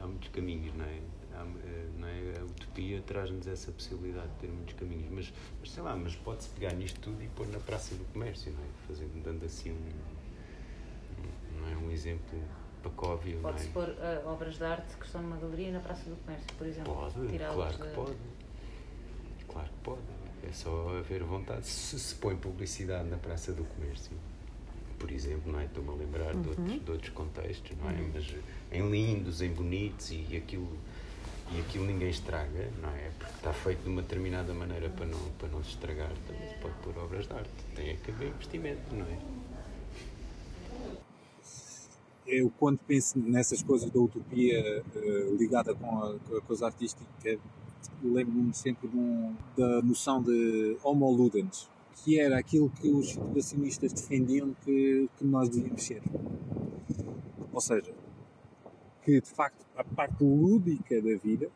[0.00, 1.00] Há muitos caminhos, não é?
[1.34, 2.38] Há, eh, não é?
[2.40, 6.48] A utopia traz-nos essa possibilidade de ter muitos caminhos, mas, mas sei lá, mas pode-se
[6.50, 8.66] pegar nisto tudo e pôr na Praça do Comércio, não é?
[8.86, 11.76] Fazendo, dando assim um, não é?
[11.76, 12.40] um exemplo
[12.82, 13.72] pacóvio, não Pode-se é?
[13.72, 16.94] pôr ah, obras de arte que estão numa galeria na Praça do Comércio, por exemplo.
[16.94, 18.16] Pode, claro que da- pode.
[19.48, 20.00] Claro que pode.
[20.46, 21.66] É só haver vontade.
[21.66, 24.12] Se se põe publicidade na Praça do Comércio,
[24.98, 25.64] por exemplo, não é?
[25.64, 27.94] Estou-me a lembrar de, outros, de outros contextos, não é?
[28.14, 28.34] Mas
[28.72, 30.68] em lindos, em bonitos e aquilo,
[31.52, 33.10] e aquilo ninguém estraga, não é?
[33.18, 36.12] Porque está feito de uma determinada maneira para não, para não se estragar.
[36.26, 37.50] Também se pode pôr obras de arte.
[37.74, 39.18] Tem que haver investimento, não é?
[42.28, 47.02] eu quando penso nessas coisas da utopia eh, ligada com a, com a coisa artística,
[48.02, 51.68] lembro-me sempre de um- da noção de homo ludens,
[52.04, 56.02] que era aquilo que os situacionistas defendiam que, que nós devíamos ser.
[57.52, 57.92] Ou seja,
[59.02, 61.50] que de facto a parte lúdica da vida,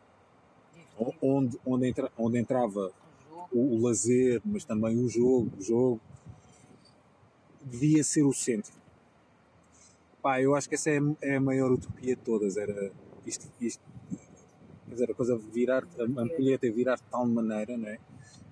[1.20, 2.92] onde, onde, entra, onde entrava
[3.52, 6.00] o, o lazer, mas também o jogo, o jogo,
[7.64, 8.72] devia ser o centro.
[10.20, 12.56] Pá, eu acho que essa é, a- é a maior utopia de todas.
[12.56, 12.92] Era
[13.26, 13.82] isto, isto
[14.92, 17.98] quer dizer, a coisa virar, a ampulheta virar de tal maneira, né,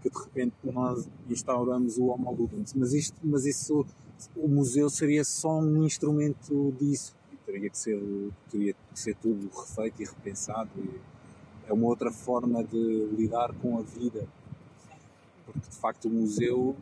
[0.03, 2.72] que de repente nós instauramos o Homo Ludens.
[2.74, 3.86] Mas, isto, mas isso,
[4.34, 7.14] o museu seria só um instrumento disso.
[7.45, 8.01] Teria que ser,
[8.51, 10.70] teria que ser tudo refeito e repensado.
[10.78, 11.01] E
[11.68, 14.26] é uma outra forma de lidar com a vida.
[15.45, 16.76] Porque de facto o museu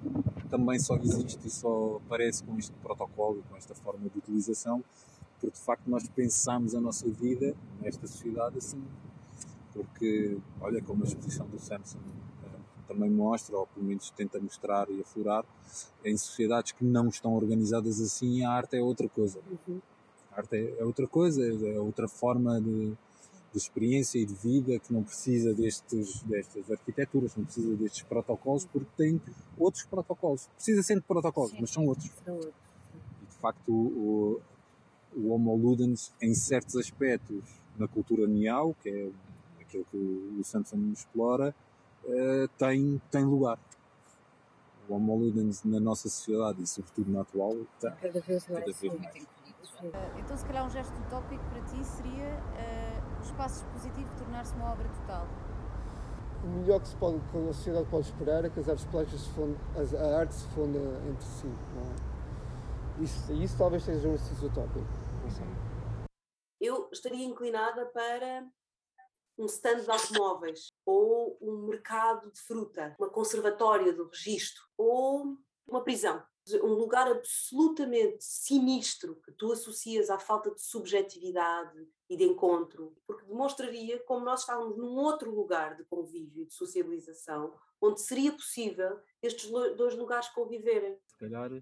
[0.51, 4.85] também só existe e só aparece com este protocolo, com esta forma de utilização,
[5.41, 8.83] porque de facto nós pensamos a nossa vida nesta sociedade assim.
[9.73, 11.99] Porque, olha, como a exposição do Samson
[12.45, 15.45] eh, também mostra, ou pelo menos tenta mostrar e aflorar,
[16.05, 19.41] em sociedades que não estão organizadas assim, a arte é outra coisa.
[20.33, 22.95] A arte é é outra coisa, é outra forma de,
[23.53, 28.65] de experiência e de vida que não precisa destes, destas arquiteturas, não precisa destes protocolos,
[28.65, 29.21] porque tem
[29.57, 30.49] outros protocolos.
[30.55, 32.11] Precisa sempre de protocolos, mas são outros.
[32.27, 34.41] E de facto, o,
[35.17, 37.43] o Homo Ludens, em certos aspectos,
[37.79, 39.11] na cultura nial, que é
[39.69, 39.97] aquilo que
[40.41, 41.55] o Samson explora,
[42.07, 43.59] eh, tem, tem lugar.
[44.89, 48.65] O Homo Ludens na nossa sociedade e, sobretudo, na atual, está Cada vez mais.
[48.65, 49.27] cada vez mais.
[50.19, 54.73] Então, se calhar, um gesto utópico para ti seria ah, o espaço expositivo tornar-se uma
[54.73, 55.27] obra total.
[56.43, 59.21] O melhor que, se pode, que a sociedade pode esperar é que as artes plásticas
[59.21, 61.47] se fundem, as- a arte se funda entre si.
[61.47, 63.03] Não é?
[63.03, 64.87] isso, isso talvez seja um exercício utópico.
[65.23, 65.47] Não sei.
[66.61, 68.47] Eu estaria inclinada para
[69.39, 75.37] um stand de automóveis, ou um mercado de fruta, uma conservatória do registro, ou
[75.67, 76.23] uma prisão.
[76.63, 83.27] Um lugar absolutamente sinistro que tu associas à falta de subjetividade e de encontro, porque
[83.27, 88.99] demonstraria como nós estávamos num outro lugar de convívio e de socialização, onde seria possível
[89.23, 90.99] estes dois lugares conviverem.
[91.07, 91.53] se calhar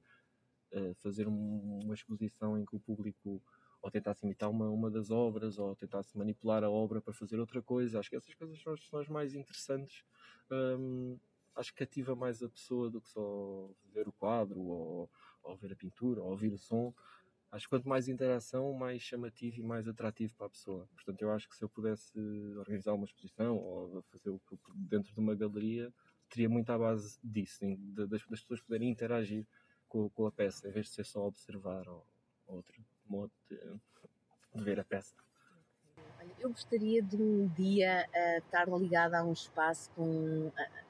[0.73, 3.43] eh, fazer um- uma exposição em que o público
[3.87, 7.63] ou tentasse imitar uma, uma das obras ou tentasse manipular a obra para fazer outra
[7.63, 8.01] coisa.
[8.01, 10.05] Acho que essas coisas são, são as mais interessantes.
[10.51, 11.17] Hum,
[11.55, 15.11] acho que cativa mais a pessoa do que só ver o quadro ou,
[15.41, 16.93] ou ver a pintura ou ouvir o som.
[17.53, 20.89] Acho que quanto mais interação, mais chamativo e mais atrativo para a pessoa.
[20.93, 22.19] Portanto, eu acho que se eu pudesse
[22.57, 24.41] organizar uma exposição ou fazer o
[24.75, 25.95] dentro de uma galeria,
[26.29, 27.61] teria muito à base disso,
[28.09, 29.47] das, pessoas poderem interagir
[29.89, 32.05] com, a peça, em vez de ser só observar ou,
[32.49, 33.57] ou outro modo de,
[34.55, 35.15] de ver a peça.
[36.39, 40.83] Eu gostaria de um dia ah, estar ligada a um espaço com, ah,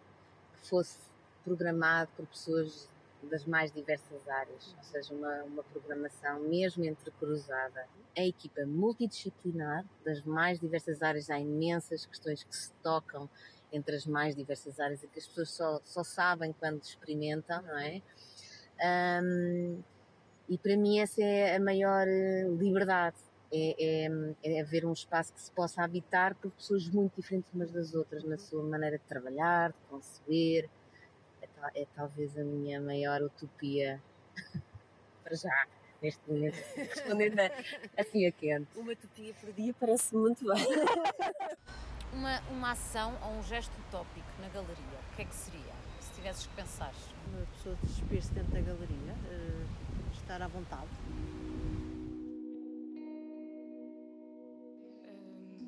[0.54, 0.98] que fosse
[1.44, 2.90] programado por pessoas
[3.22, 7.86] das mais diversas áreas, ou seja, uma, uma programação mesmo entrecruzada.
[8.16, 13.28] A equipa multidisciplinar das mais diversas áreas, há imensas questões que se tocam
[13.72, 17.78] entre as mais diversas áreas e que as pessoas só, só sabem quando experimentam, não
[17.78, 18.02] é?
[19.22, 19.82] Um,
[20.48, 23.16] e para mim essa é a maior eh, liberdade,
[23.52, 27.70] é, é, é haver um espaço que se possa habitar por pessoas muito diferentes umas
[27.70, 30.68] das outras, na sua maneira de trabalhar, de conceber,
[31.42, 34.02] é, é talvez a minha maior utopia
[35.22, 35.66] para já
[36.02, 37.38] neste momento, respondendo
[37.96, 38.68] assim a quente.
[38.76, 40.66] Uma utopia por dia parece muito bem.
[42.12, 45.72] uma, uma ação ou um gesto utópico na galeria, o que é que seria?
[46.00, 46.92] Se tivesses que pensar.
[47.28, 49.85] Uma pessoa despir-se dentro da galeria, uh,
[50.26, 50.90] estar à vontade.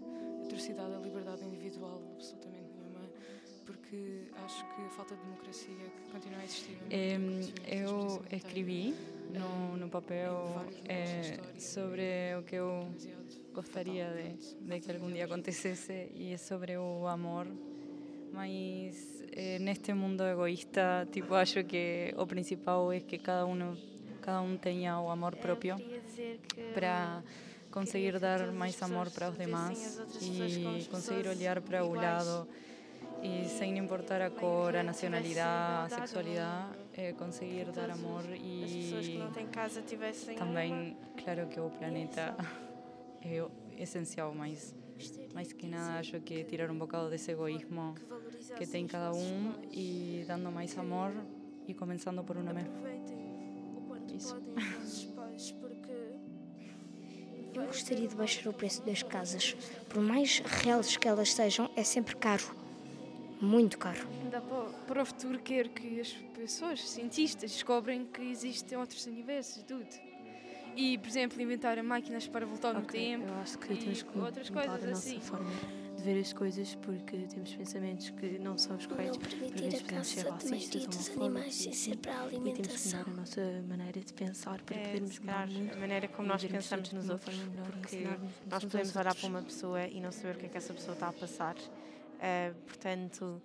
[0.02, 3.08] Um, atrocidade à liberdade individual, absolutamente nenhuma,
[3.64, 6.76] porque acho que a falta de democracia que continua a existir.
[7.68, 8.96] eu escrevi
[9.30, 12.88] no, no papel é, sobre o que eu
[13.54, 17.46] gostaria de, de, que algum dia acontecesse e é sobre o amor.
[18.32, 23.76] Mas é, neste mundo egoísta, tipo, acho que o principal é que cada um
[24.28, 25.76] cada um tenha o amor próprio
[26.74, 27.22] para
[27.70, 32.46] conseguir dar mais amor para os demais e conseguir olhar para o lado
[33.22, 38.92] e sem importar a cor, a nacionalidade, a sexualidade, é conseguir dar amor e
[40.36, 42.36] também, claro que o planeta
[43.24, 44.74] é essencial, mas
[45.32, 47.94] mais que nada acho que tirar um bocado desse egoísmo
[48.58, 51.12] que tem cada um e dando mais amor
[51.66, 53.27] e começando por uma mesmo.
[54.18, 54.36] Isso.
[57.54, 59.56] Eu gostaria de baixar o preço das casas.
[59.88, 62.44] Por mais reais que elas sejam, é sempre caro
[63.40, 64.06] muito caro.
[64.30, 69.58] Dá para, para o futuro quer que as pessoas, cientistas, descobrem que existem outros universos
[69.58, 69.86] e tudo.
[70.76, 73.28] E, por exemplo, inventarem máquinas para voltar no okay, tempo.
[73.28, 75.20] Eu acho que temos que outras coisas assim.
[75.20, 75.50] forma
[75.98, 79.16] de ver as coisas porque temos pensamentos que não são os corretos.
[79.18, 82.24] Não Por permitir vezes a podemos ser racistas, homofóbicos animais sem e ser para a
[82.24, 85.76] assim, E temos que mudar a nossa maneira de pensar para É, podermos mudar a
[85.76, 87.36] maneira como nós pensamos nos outros,
[87.80, 88.04] porque
[88.48, 89.20] nós podemos olhar outros.
[89.20, 91.56] para uma pessoa e não saber o que é que essa pessoa está a passar.
[92.20, 93.40] Eh, portanto,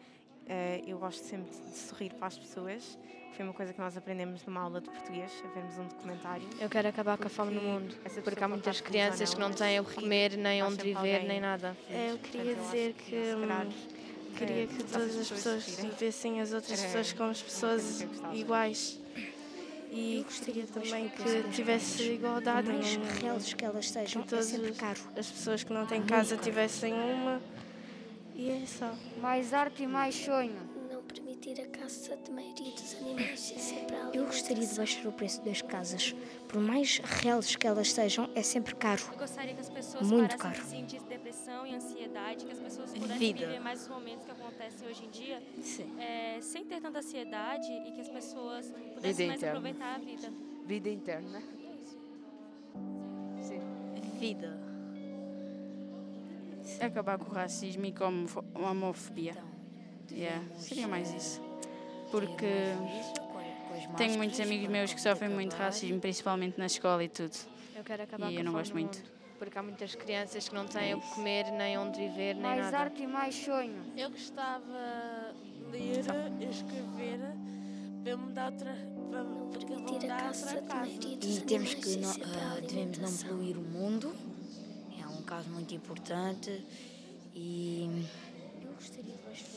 [0.86, 2.98] eu gosto sempre de sorrir para as pessoas.
[3.36, 6.48] Foi uma coisa que nós aprendemos numa aula de português, a vermos um documentário.
[6.60, 9.80] Eu quero acabar com a fome no mundo, porque há muitas crianças que não têm
[9.80, 11.76] o que comer, nem onde viver, nem nada.
[11.90, 13.72] Eu queria dizer que hum,
[14.38, 15.66] queria que todas as pessoas
[16.00, 19.00] vissem as outras pessoas como pessoas iguais.
[19.96, 24.72] E gostaria também que tivesse igualdade mais reais que elas sejam, que é todas sempre
[24.72, 25.00] caro.
[25.16, 27.40] as pessoas que não têm Muito casa tivessem uma.
[28.36, 28.94] E é só.
[29.22, 30.56] Mais arte e mais sonho.
[30.92, 34.76] Não permitir a caça de maioria dos animais sem ser para a Eu gostaria de
[34.76, 36.16] baixar o preço das casas.
[36.48, 39.02] Por mais reais que elas sejam, é sempre caro.
[39.12, 40.62] Eu gostaria que as pessoas Muito caro.
[40.62, 43.46] de sentir depressão e ansiedade, que as pessoas pudessem Vida.
[43.48, 45.42] viver mais os momentos que acontecem hoje em dia,
[46.00, 49.60] é, sem ter tanta ansiedade e que as pessoas pudessem mais interna.
[49.60, 50.34] aproveitar a vida.
[50.66, 51.44] Vida interna.
[53.42, 53.62] Sim.
[54.20, 54.63] Vida.
[56.82, 59.36] Acabar com o racismo e com a homofo- a homofobia.
[60.12, 61.42] Yeah, seria mais isso.
[62.12, 62.46] Porque
[63.98, 67.36] tenho muitos amigos meus que sofrem muito racismo, principalmente na escola e tudo.
[67.76, 69.02] Eu quero acabar E com eu não a gosto muito.
[69.40, 72.60] porque há muitas crianças que não têm o que comer, nem onde viver, nem Mais
[72.62, 72.78] nada.
[72.80, 73.82] arte e mais sonho.
[73.98, 76.00] Eu gostava de ler,
[76.50, 77.20] escrever,
[78.04, 78.76] para mudar outra.
[79.10, 79.24] para
[79.68, 83.58] permitir a caça de maioria dos E temos que não, a ah, devemos não poluir
[83.58, 84.16] o mundo,
[85.34, 86.64] caso muito importante
[87.36, 88.06] e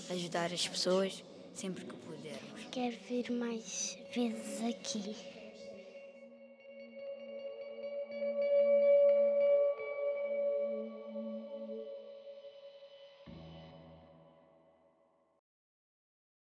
[0.08, 1.22] ajudar as pessoas
[1.54, 2.64] sempre que pudermos.
[2.70, 5.36] Quero vir mais vezes aqui.